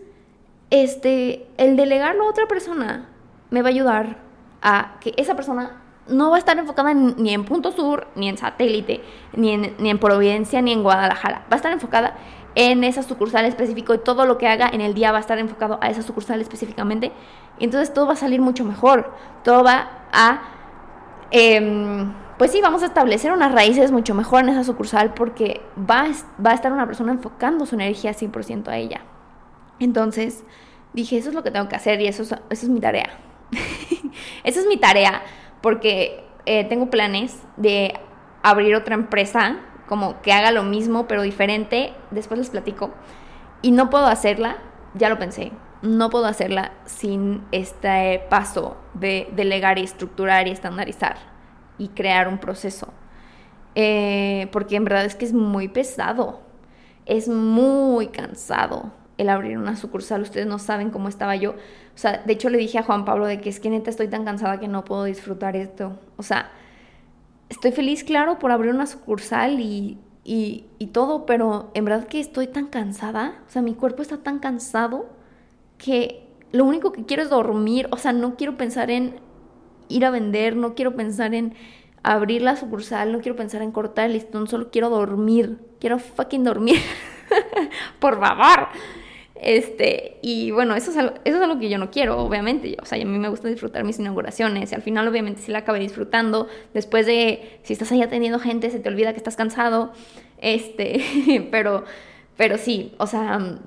[0.71, 3.09] este, el delegarlo a otra persona
[3.51, 4.19] me va a ayudar
[4.61, 8.37] a que esa persona no va a estar enfocada ni en Punto Sur, ni en
[8.37, 9.03] Satélite,
[9.35, 11.47] ni en, ni en Providencia, ni en Guadalajara.
[11.51, 12.17] Va a estar enfocada
[12.55, 15.39] en esa sucursal específico y todo lo que haga en el día va a estar
[15.39, 17.13] enfocado a esa sucursal específicamente.
[17.59, 19.13] Entonces todo va a salir mucho mejor.
[19.43, 20.43] Todo va a...
[21.37, 26.07] Em, pues sí, vamos a establecer unas raíces mucho mejor en esa sucursal porque va,
[26.45, 29.01] va a estar una persona enfocando su energía 100% a ella.
[29.81, 30.45] Entonces
[30.93, 33.19] dije, eso es lo que tengo que hacer y eso es, mi tarea.
[34.45, 35.23] Esa es mi tarea
[35.61, 37.95] porque eh, tengo planes de
[38.45, 39.57] abrir otra empresa
[39.89, 41.95] como que haga lo mismo pero diferente.
[42.13, 42.93] Después les platico.
[43.61, 44.59] Y no puedo hacerla,
[44.95, 45.51] ya lo pensé,
[45.85, 51.17] no puedo hacerla sin este paso de delegar y estructurar y estandarizar
[51.79, 52.93] y crear un proceso.
[53.75, 56.41] Eh, porque en verdad es que es muy pesado,
[57.07, 60.23] es muy cansado el abrir una sucursal.
[60.23, 61.51] Ustedes no saben cómo estaba yo.
[61.51, 64.09] O sea, de hecho le dije a Juan Pablo de que es que neta estoy
[64.09, 65.99] tan cansada que no puedo disfrutar esto.
[66.17, 66.51] O sea,
[67.49, 72.19] estoy feliz, claro, por abrir una sucursal y y, y todo, pero en verdad que
[72.19, 75.07] estoy tan cansada, o sea, mi cuerpo está tan cansado
[75.79, 79.17] que lo único que quiero es dormir, o sea, no quiero pensar en
[79.89, 81.55] ir a vender, no quiero pensar en
[82.03, 86.45] abrir la sucursal, no quiero pensar en cortar el listón, solo quiero dormir, quiero fucking
[86.45, 86.79] dormir,
[87.99, 88.69] por favor.
[89.35, 92.77] Este, y bueno, eso es, algo, eso es algo que yo no quiero, obviamente.
[92.81, 94.73] O sea, a mí me gusta disfrutar mis inauguraciones.
[94.73, 96.49] Y al final, obviamente, sí la acabé disfrutando.
[96.73, 99.93] Después de, si estás ahí atendiendo gente, se te olvida que estás cansado.
[100.39, 101.85] Este, pero,
[102.37, 103.59] pero sí, o sea,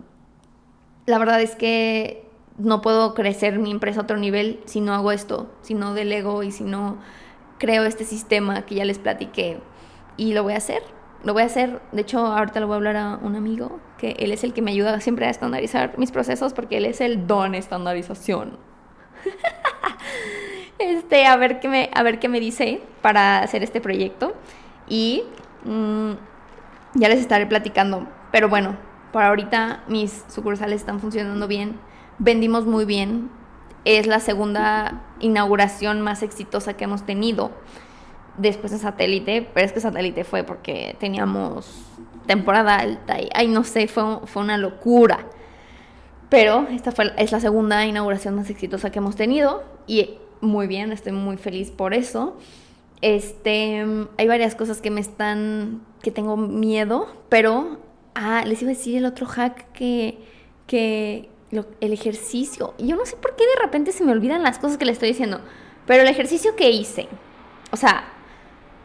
[1.07, 2.27] la verdad es que
[2.57, 6.43] no puedo crecer mi empresa a otro nivel si no hago esto, si no delego
[6.43, 6.97] y si no
[7.57, 9.59] creo este sistema que ya les platiqué.
[10.17, 10.83] Y lo voy a hacer,
[11.23, 11.81] lo voy a hacer.
[11.93, 14.61] De hecho, ahorita le voy a hablar a un amigo que él es el que
[14.61, 18.57] me ayuda siempre a estandarizar mis procesos porque él es el don estandarización.
[20.79, 24.33] este, a ver qué me, a ver qué me dice para hacer este proyecto
[24.89, 25.23] y
[25.63, 26.11] mm,
[26.95, 28.07] ya les estaré platicando.
[28.31, 28.75] Pero bueno,
[29.11, 31.79] por ahorita mis sucursales están funcionando bien
[32.19, 33.29] vendimos muy bien.
[33.85, 37.51] Es la segunda inauguración más exitosa que hemos tenido
[38.37, 41.85] después de satélite, pero es que satélite fue porque teníamos
[42.25, 45.25] temporada alta y, ay, no sé, fue, fue una locura.
[46.29, 50.91] Pero esta fue, es la segunda inauguración más exitosa que hemos tenido y muy bien,
[50.91, 52.37] estoy muy feliz por eso.
[53.01, 53.85] Este,
[54.17, 57.79] hay varias cosas que me están, que tengo miedo, pero,
[58.17, 60.17] ah, les iba a decir el otro hack que,
[60.65, 62.73] que, el ejercicio.
[62.77, 65.09] Yo no sé por qué de repente se me olvidan las cosas que le estoy
[65.09, 65.39] diciendo,
[65.85, 67.07] pero el ejercicio que hice,
[67.71, 68.03] o sea,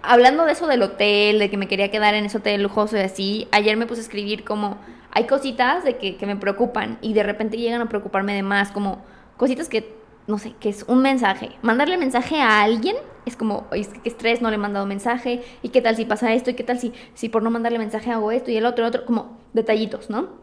[0.03, 3.01] hablando de eso del hotel, de que me quería quedar en ese hotel lujoso y
[3.01, 4.79] así, ayer me puse a escribir como,
[5.11, 9.03] hay cositas de que, me preocupan y de repente llegan a preocuparme de más, como
[9.37, 11.51] cositas que, no sé, que es un mensaje.
[11.63, 12.97] Mandarle mensaje a alguien
[13.27, 16.33] es como, es que estrés, no le he mandado mensaje, y qué tal si pasa
[16.33, 18.85] esto, y qué tal si, si por no mandarle mensaje hago esto y el otro,
[18.85, 20.41] el otro, como detallitos, ¿no?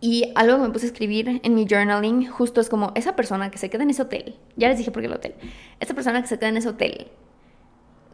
[0.00, 3.50] Y algo que me puse a escribir en mi journaling justo es como esa persona
[3.50, 5.34] que se queda en ese hotel, ya les dije por qué el hotel,
[5.80, 7.08] esa persona que se queda en ese hotel,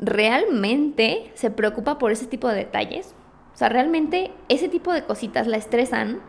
[0.01, 3.15] ¿realmente se preocupa por ese tipo de detalles?
[3.55, 6.21] O sea, ¿realmente ese tipo de cositas la estresan?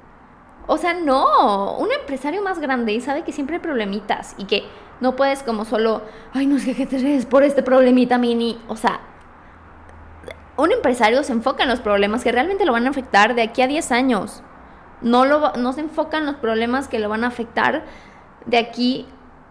[0.67, 4.63] O sea, no, un empresario más grande sabe que siempre hay problemitas y que
[5.01, 6.01] no puedes como solo,
[6.33, 8.59] ay, no sé qué te es por este problemita mini.
[8.67, 9.01] O sea,
[10.57, 13.61] un empresario se enfoca en los problemas que realmente lo van a afectar de aquí
[13.61, 14.43] a 10 años
[15.01, 17.85] no, lo, no se enfocan los problemas que lo van a afectar
[18.45, 19.05] de aquí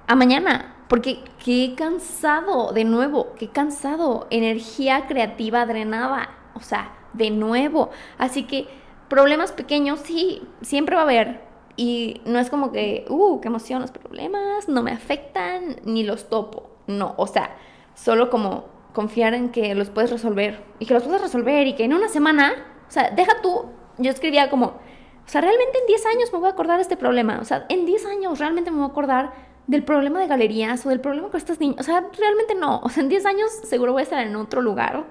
[0.07, 0.75] a mañana.
[0.89, 7.91] Porque qué cansado, de nuevo, qué cansado, energía creativa drenada, o sea, de nuevo.
[8.19, 8.69] Así que
[9.09, 11.41] problemas pequeños sí, siempre va a haber.
[11.77, 16.29] Y no es como que, uh, qué emoción, los problemas no me afectan ni los
[16.29, 16.71] topo.
[16.87, 17.57] No, o sea,
[17.95, 21.85] solo como confiar en que los puedes resolver y que los puedes resolver y que
[21.85, 22.53] en una semana,
[22.89, 23.67] o sea, deja tú,
[23.99, 26.97] yo escribía como, o sea, realmente en 10 años me voy a acordar de este
[26.97, 27.39] problema.
[27.41, 29.33] O sea, en 10 años realmente me voy a acordar
[29.67, 31.81] del problema de galerías o del problema con estas niñas.
[31.81, 32.81] O sea, realmente no.
[32.85, 35.05] O sea, en 10 años seguro voy a estar en otro lugar,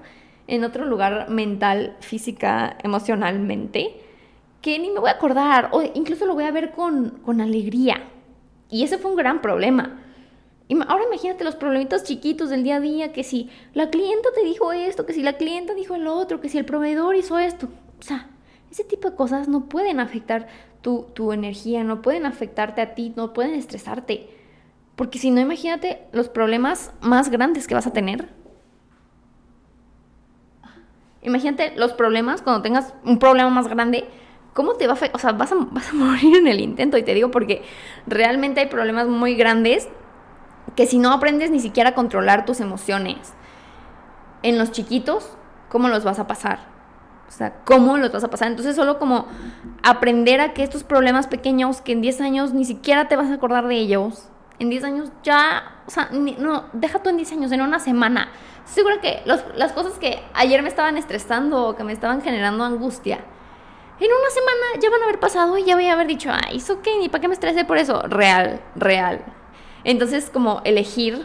[0.46, 4.00] en otro lugar mental, física, emocionalmente,
[4.60, 5.70] que ni me voy a acordar.
[5.72, 8.08] O incluso lo voy a ver con, con alegría.
[8.70, 10.00] Y ese fue un gran problema.
[10.68, 14.42] Y ahora imagínate los problemitos chiquitos del día a día, que si la clienta te
[14.44, 17.68] dijo esto, que si la clienta dijo el otro, que si el proveedor hizo esto.
[17.98, 18.30] O sea,
[18.70, 20.48] ese tipo de cosas no pueden afectar
[20.80, 24.28] tu, tu energía, no pueden afectarte a ti, no pueden estresarte.
[24.96, 28.28] Porque si no, imagínate los problemas más grandes que vas a tener.
[31.24, 34.08] Imagínate los problemas cuando tengas un problema más grande.
[34.52, 35.16] ¿Cómo te va a afectar?
[35.16, 35.54] O sea, vas a,
[35.92, 36.96] morir en el intento.
[36.96, 37.62] Y te digo porque
[38.06, 39.88] realmente hay problemas muy grandes
[40.76, 43.34] que si no aprendes ni siquiera a controlar tus emociones
[44.42, 45.36] en los chiquitos,
[45.68, 46.74] ¿cómo los vas a pasar?
[47.28, 48.48] O sea, ¿cómo los vas a pasar?
[48.48, 49.26] Entonces, solo como
[49.82, 53.34] aprender a que estos problemas pequeños, que en 10 años ni siquiera te vas a
[53.34, 57.52] acordar de ellos, en 10 años ya, o sea, no, deja tú en 10 años,
[57.52, 58.28] en una semana.
[58.64, 63.20] Seguro que las cosas que ayer me estaban estresando o que me estaban generando angustia,
[64.00, 66.56] en una semana ya van a haber pasado y ya voy a haber dicho, ay,
[66.56, 66.98] ¿eso qué?
[66.98, 68.02] ¿Ni para qué me estresé por eso?
[68.02, 69.24] Real, real.
[69.84, 71.24] Entonces, como elegir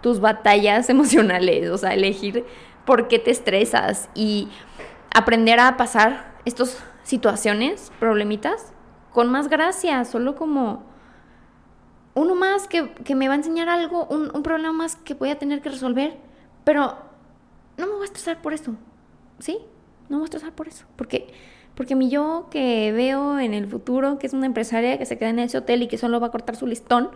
[0.00, 2.46] tus batallas emocionales, o sea, elegir
[2.86, 4.48] por qué te estresas y
[5.14, 8.72] aprender a pasar estas situaciones, problemitas,
[9.12, 10.84] con más gracia, solo como
[12.14, 15.38] uno más que, me va a enseñar algo, un, un, problema más que voy a
[15.38, 16.16] tener que resolver,
[16.66, 16.98] pero
[17.76, 18.74] no me voy a estresar por eso,
[19.38, 19.58] ¿sí?
[20.08, 21.28] No me voy a estresar por eso, porque,
[21.76, 25.28] porque mi yo que veo en el futuro, que es una empresaria que se queda
[25.28, 27.10] en ese hotel y que solo va a cortar su listón,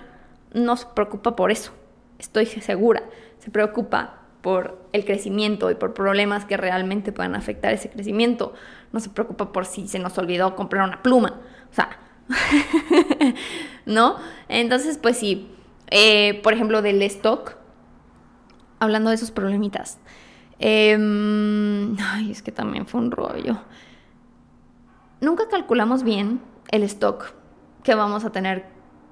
[0.54, 1.72] no se preocupa por eso,
[2.20, 3.02] estoy segura,
[3.40, 8.54] se preocupa por el crecimiento y por problemas que realmente puedan afectar ese crecimiento.
[8.92, 11.40] No se preocupa por si se nos olvidó comprar una pluma.
[11.70, 11.98] O sea,
[13.84, 14.16] ¿no?
[14.48, 15.50] Entonces, pues sí,
[15.90, 17.59] eh, por ejemplo, del stock,
[18.80, 19.98] hablando de esos problemitas.
[20.58, 23.58] Em, ay, es que también fue un rollo.
[25.20, 27.32] Nunca calculamos bien el stock
[27.82, 28.66] que vamos a tener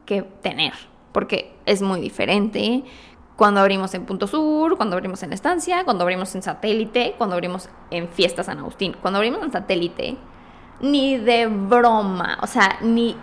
[0.05, 0.73] que tener,
[1.13, 2.85] porque es muy diferente
[3.37, 7.69] cuando abrimos en Punto Sur, cuando abrimos en Estancia, cuando abrimos en Satélite, cuando abrimos
[7.91, 8.97] en Fiesta San Agustín.
[9.01, 10.17] Cuando abrimos en Satélite,
[10.81, 13.17] ni de broma, o sea, ni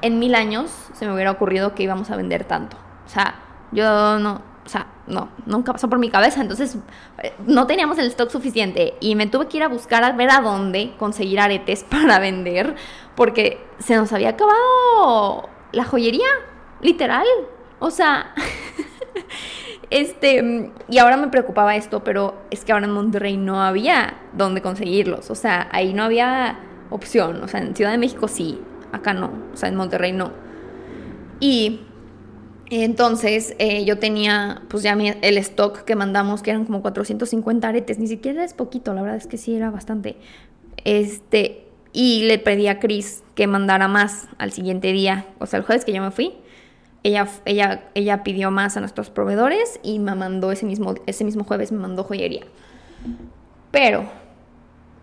[0.00, 2.78] en mil años se me hubiera ocurrido que íbamos a vender tanto.
[3.04, 3.34] O sea,
[3.72, 6.42] yo no, o sea, no, nunca pasó por mi cabeza.
[6.42, 6.76] Entonces,
[7.22, 10.30] eh, no teníamos el stock suficiente y me tuve que ir a buscar a ver
[10.30, 12.74] a dónde conseguir aretes para vender
[13.16, 16.28] porque se nos había acabado la joyería,
[16.82, 17.26] literal.
[17.78, 18.34] O sea,
[19.90, 24.60] este, y ahora me preocupaba esto, pero es que ahora en Monterrey no había dónde
[24.60, 25.30] conseguirlos.
[25.30, 26.58] O sea, ahí no había
[26.90, 27.42] opción.
[27.42, 28.60] O sea, en Ciudad de México sí,
[28.92, 29.30] acá no.
[29.54, 30.30] O sea, en Monterrey no.
[31.40, 31.87] Y
[32.70, 37.98] entonces eh, yo tenía pues ya el stock que mandamos, que eran como 450 aretes,
[37.98, 40.16] ni siquiera es poquito, la verdad es que sí era bastante.
[40.84, 45.64] Este, y le pedí a Chris que mandara más al siguiente día, o sea, el
[45.64, 46.34] jueves que yo me fui.
[47.04, 51.44] Ella, ella, ella pidió más a nuestros proveedores y me mandó ese mismo, ese mismo
[51.44, 52.42] jueves, me mandó joyería.
[53.70, 54.04] Pero,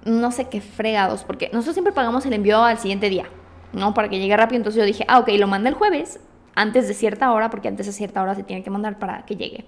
[0.04, 3.26] no sé qué fregados, porque nosotros siempre pagamos el envío al siguiente día,
[3.74, 3.94] ¿no?
[3.94, 4.58] Para que llegue rápido.
[4.58, 6.20] Entonces yo dije, ah, ok, lo manda el jueves
[6.56, 9.36] antes de cierta hora, porque antes de cierta hora se tiene que mandar para que
[9.36, 9.66] llegue.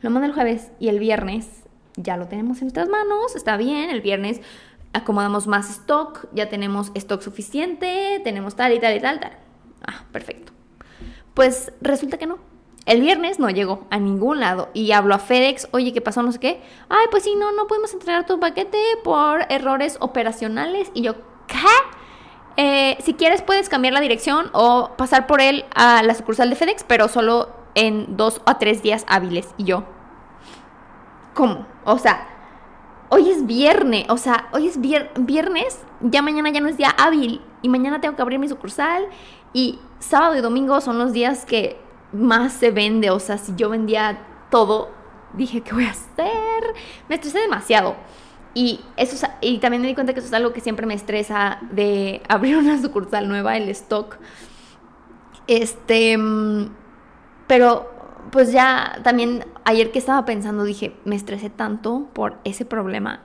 [0.00, 1.64] Lo manda el jueves y el viernes
[1.96, 4.40] ya lo tenemos en nuestras manos, está bien, el viernes
[4.92, 9.32] acomodamos más stock, ya tenemos stock suficiente, tenemos tal y tal y tal, tal.
[9.86, 10.52] Ah, perfecto.
[11.34, 12.38] Pues resulta que no.
[12.86, 16.22] El viernes no llegó a ningún lado y habló a FedEx, oye, ¿qué pasó?
[16.22, 16.60] No sé qué.
[16.88, 20.90] Ay, pues sí, no, no podemos entregar tu paquete por errores operacionales.
[20.94, 21.14] Y yo,
[21.46, 21.56] ¿qué?
[22.62, 26.56] Eh, si quieres puedes cambiar la dirección o pasar por él a la sucursal de
[26.56, 29.48] FedEx, pero solo en dos o tres días hábiles.
[29.56, 29.84] Y yo,
[31.32, 31.66] ¿cómo?
[31.86, 32.28] O sea,
[33.08, 37.40] hoy es viernes, o sea, hoy es viernes, ya mañana ya no es día hábil
[37.62, 39.06] y mañana tengo que abrir mi sucursal
[39.54, 41.80] y sábado y domingo son los días que
[42.12, 44.90] más se vende, o sea, si yo vendía todo,
[45.32, 46.74] dije, ¿qué voy a hacer?
[47.08, 47.96] Me estresé demasiado.
[48.54, 51.58] Y, eso, y también me di cuenta que eso es algo que siempre me estresa
[51.70, 54.18] de abrir una sucursal nueva, el stock.
[55.46, 56.18] Este,
[57.46, 57.90] pero
[58.30, 63.20] pues ya también ayer que estaba pensando dije, me estresé tanto por ese problema.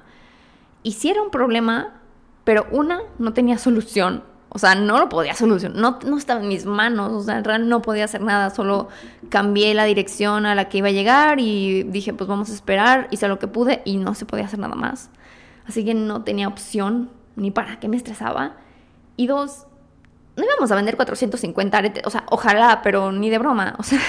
[0.84, 2.02] Y un problema,
[2.44, 4.24] pero una no tenía solución.
[4.56, 7.68] O sea, no lo podía solucionar, no, estaba en mis manos, o sea, en realidad
[7.68, 8.88] no podía hacer nada, solo
[9.28, 13.10] cambié la dirección a la que iba a llegar y dije, pues vamos a esperar,
[13.12, 15.10] hice lo que pude y no se podía hacer nada más.
[15.68, 18.56] Así que no tenía opción ni para qué me estresaba.
[19.18, 19.68] Y dos,
[20.38, 24.00] no íbamos a vender 450 aretes, o sea, ojalá, pero ni de broma, o sea,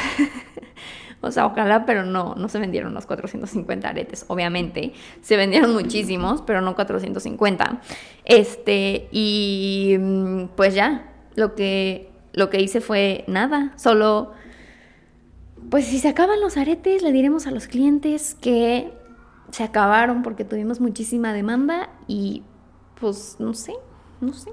[1.20, 4.92] o sea, ojalá, pero no, no se vendieron los 450 aretes, obviamente.
[5.22, 7.80] Se vendieron muchísimos, pero no 450.
[8.24, 14.32] Este, y mm, pues ya, lo que, lo que hice fue nada, solo,
[15.70, 18.92] pues si se acaban los aretes, le diremos a los clientes que
[19.50, 22.42] se acabaron porque tuvimos muchísima demanda y
[23.00, 23.74] pues no sé,
[24.20, 24.50] no sé.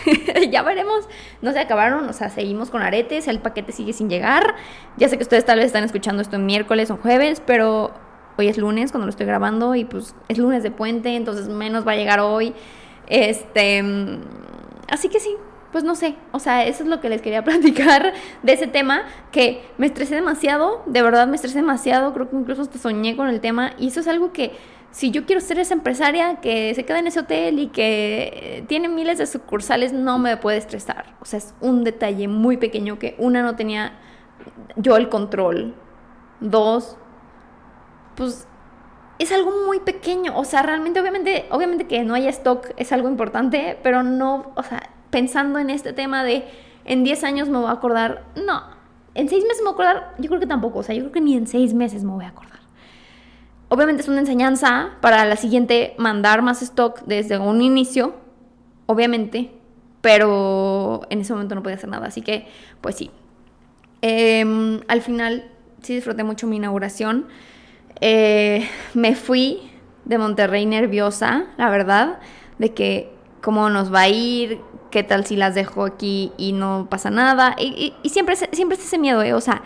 [0.50, 1.08] ya veremos.
[1.40, 4.54] No se acabaron, o sea, seguimos con aretes, el paquete sigue sin llegar.
[4.96, 7.92] Ya sé que ustedes tal vez están escuchando esto en miércoles o jueves, pero
[8.38, 11.86] hoy es lunes cuando lo estoy grabando y pues es lunes de puente, entonces menos
[11.86, 12.54] va a llegar hoy.
[13.08, 13.84] Este,
[14.88, 15.36] así que sí,
[15.72, 18.12] pues no sé, o sea, eso es lo que les quería platicar
[18.42, 22.62] de ese tema, que me estresé demasiado, de verdad me estresé demasiado, creo que incluso
[22.62, 24.52] hasta soñé con el tema y eso es algo que
[24.92, 28.88] si yo quiero ser esa empresaria que se queda en ese hotel y que tiene
[28.88, 31.16] miles de sucursales, no me puede estresar.
[31.20, 33.98] O sea, es un detalle muy pequeño que una no tenía
[34.76, 35.74] yo el control.
[36.40, 36.98] Dos,
[38.16, 38.46] pues
[39.18, 40.38] es algo muy pequeño.
[40.38, 44.62] O sea, realmente, obviamente, obviamente que no haya stock es algo importante, pero no, o
[44.62, 46.44] sea, pensando en este tema de
[46.84, 48.62] en 10 años me voy a acordar, no.
[49.14, 50.80] En 6 meses me voy a acordar, yo creo que tampoco.
[50.80, 52.61] O sea, yo creo que ni en 6 meses me voy a acordar.
[53.72, 58.14] Obviamente es una enseñanza para la siguiente mandar más stock desde un inicio,
[58.84, 59.50] obviamente,
[60.02, 62.46] pero en ese momento no podía hacer nada, así que
[62.82, 63.10] pues sí.
[64.02, 65.50] Em, al final
[65.80, 67.28] sí disfruté mucho mi inauguración.
[68.02, 69.70] Eh, me fui
[70.04, 72.18] de Monterrey nerviosa, la verdad,
[72.58, 73.10] de que
[73.40, 74.60] cómo nos va a ir,
[74.90, 77.56] qué tal si las dejo aquí y no pasa nada.
[77.58, 79.32] Y, siempre, siempre es ese miedo, ¿eh?
[79.32, 79.62] O sea,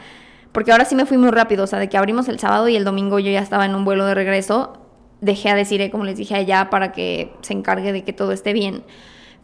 [0.57, 2.77] porque ahora sí me fui muy rápido, o sea, de que abrimos el sábado y
[2.77, 4.73] el domingo yo ya estaba en un vuelo de regreso,
[5.21, 8.55] dejé a decir, como les dije allá, para que se encargue de que todo esté
[8.55, 8.83] bien.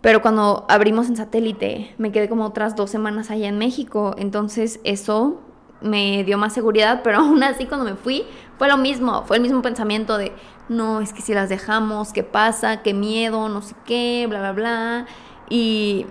[0.01, 4.15] Pero cuando abrimos en satélite, me quedé como otras dos semanas allá en México.
[4.17, 5.43] Entonces eso
[5.83, 8.25] me dio más seguridad, pero aún así cuando me fui
[8.57, 10.33] fue lo mismo, fue el mismo pensamiento de,
[10.71, 12.81] no, es que si las dejamos, ¿qué pasa?
[12.81, 13.51] ¿Qué miedo?
[13.51, 15.07] No sé qué, bla, bla, bla.
[15.51, 16.07] Y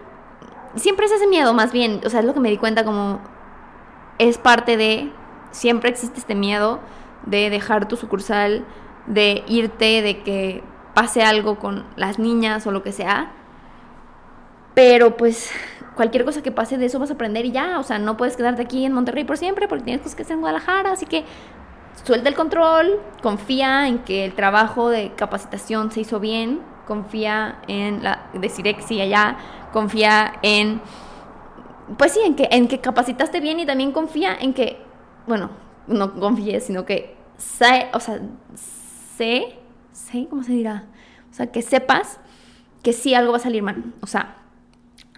[0.76, 3.31] siempre es ese miedo, más bien, o sea, es lo que me di cuenta como
[4.18, 5.12] es parte de,
[5.52, 6.80] siempre existe este miedo
[7.26, 8.66] de dejar tu sucursal,
[9.08, 13.32] de irte, de que pase algo con las niñas o lo que sea.
[14.74, 15.52] Pero pues
[15.96, 18.38] cualquier cosa que pase de eso vas a aprender y ya, o sea, no puedes
[18.38, 21.26] quedarte aquí en Monterrey por siempre porque tienes cosas que hacer en Guadalajara, así que
[22.04, 28.04] suelta el control, confía en que el trabajo de capacitación se hizo bien, confía en
[28.04, 29.38] la decir que sí allá,
[29.74, 30.82] confía en
[31.98, 34.78] pues sí, en que en que capacitaste bien y también confía en que
[35.28, 35.50] bueno,
[35.88, 38.20] no confíes, sino que sé, o sea,
[38.56, 39.58] sé,
[39.92, 40.86] sé, ¿cómo se dirá?
[41.30, 42.20] O sea, que sepas
[42.84, 44.36] que sí algo va a salir mal, o sea,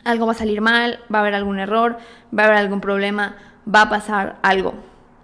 [0.04, 1.98] algo va a salir mal, va a haber algún error,
[2.38, 3.38] va a haber algún problema,
[3.74, 4.74] va a pasar algo.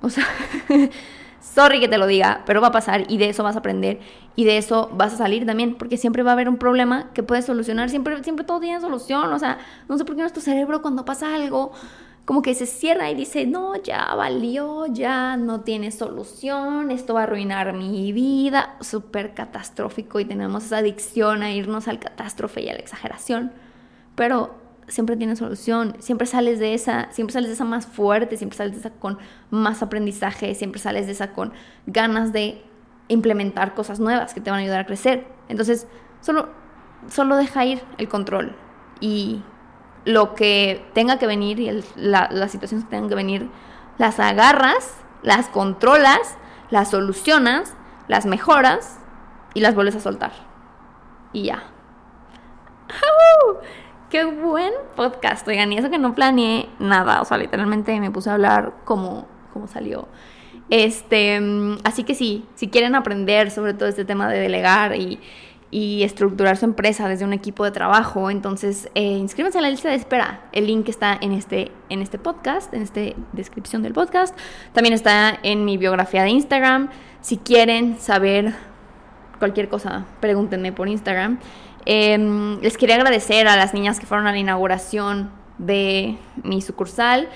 [0.01, 0.25] O sea,
[1.59, 3.99] sorry que te lo diga, pero va a pasar y de eso vas a aprender
[4.37, 7.21] y de eso vas a salir también, porque siempre va a haber un problema que
[7.21, 9.57] puedes solucionar, siempre, siempre todo tiene solución, o sea,
[9.89, 11.73] no sé por qué nuestro cerebro cuando pasa algo
[12.23, 17.21] como que se cierra y dice, no, ya valió, ya no tiene solución, esto va
[17.21, 22.69] a arruinar mi vida, súper catastrófico y tenemos esa adicción a irnos al catástrofe y
[22.69, 23.51] a la exageración,
[24.15, 24.55] pero
[24.89, 28.73] siempre tiene solución, siempre sales de esa, siempre sales de esa más fuerte, siempre sales
[28.73, 29.17] de esa con
[29.49, 31.53] más aprendizaje, siempre sales de esa con
[31.85, 32.61] ganas de
[33.07, 35.27] implementar cosas nuevas que te van a ayudar a crecer.
[35.47, 35.87] Entonces,
[36.21, 36.49] solo,
[37.07, 38.55] solo deja ir el control
[38.99, 39.41] y
[40.05, 43.49] lo que tenga que venir y las situaciones que tengan que venir,
[43.97, 46.37] las agarras, las controlas,
[46.69, 47.75] las solucionas,
[48.07, 48.99] las mejoras
[49.53, 50.31] y las vuelves a soltar.
[51.33, 51.63] Y ya.
[54.09, 58.31] Qué buen podcast, oigan, y eso que no planeé nada, o sea, literalmente me puse
[58.31, 60.07] a hablar como, como salió.
[60.71, 65.19] Este, mm, así que sí, si quieren aprender sobre todo este tema de delegar y,
[65.69, 69.89] y estructurar su empresa desde un equipo de trabajo, entonces eh, inscríbanse a la lista
[69.89, 70.41] de espera.
[70.53, 73.01] El link está en este, en este podcast, en esta
[73.33, 74.35] descripción del podcast.
[74.73, 76.89] También está en mi biografía de Instagram.
[77.21, 78.55] Si quieren saber
[79.37, 81.37] cualquier cosa, pregúntenme por Instagram.
[81.85, 87.29] Em, les quería agradecer a las niñas que fueron a la inauguración de mi sucursal.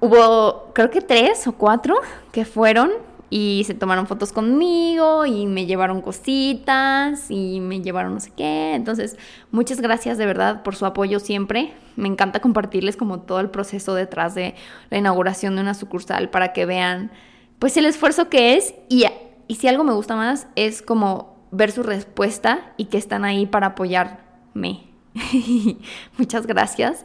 [0.00, 1.96] Hubo, creo que tres o cuatro
[2.32, 2.90] que fueron
[3.30, 8.74] y se tomaron fotos conmigo y me llevaron cositas y me llevaron no sé qué.
[8.74, 9.16] Entonces,
[9.50, 11.74] muchas gracias de verdad por su apoyo siempre.
[11.96, 14.54] Me encanta compartirles como todo el proceso detrás de
[14.90, 17.10] la inauguración de una sucursal para que vean
[17.58, 19.04] pues el esfuerzo que es y,
[19.46, 23.46] y si algo me gusta más es como ver su respuesta y que están ahí
[23.46, 24.84] para apoyarme.
[26.18, 27.04] Muchas gracias.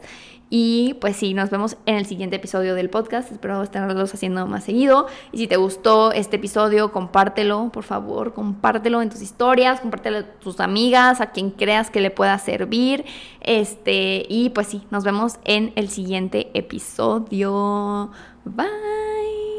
[0.50, 3.32] Y pues sí, nos vemos en el siguiente episodio del podcast.
[3.32, 5.08] Espero estarlos haciendo más seguido.
[5.32, 10.22] Y si te gustó este episodio, compártelo, por favor, compártelo en tus historias, compártelo a
[10.22, 13.04] tus amigas, a quien creas que le pueda servir.
[13.40, 18.12] Este, y pues sí, nos vemos en el siguiente episodio.
[18.44, 19.53] Bye.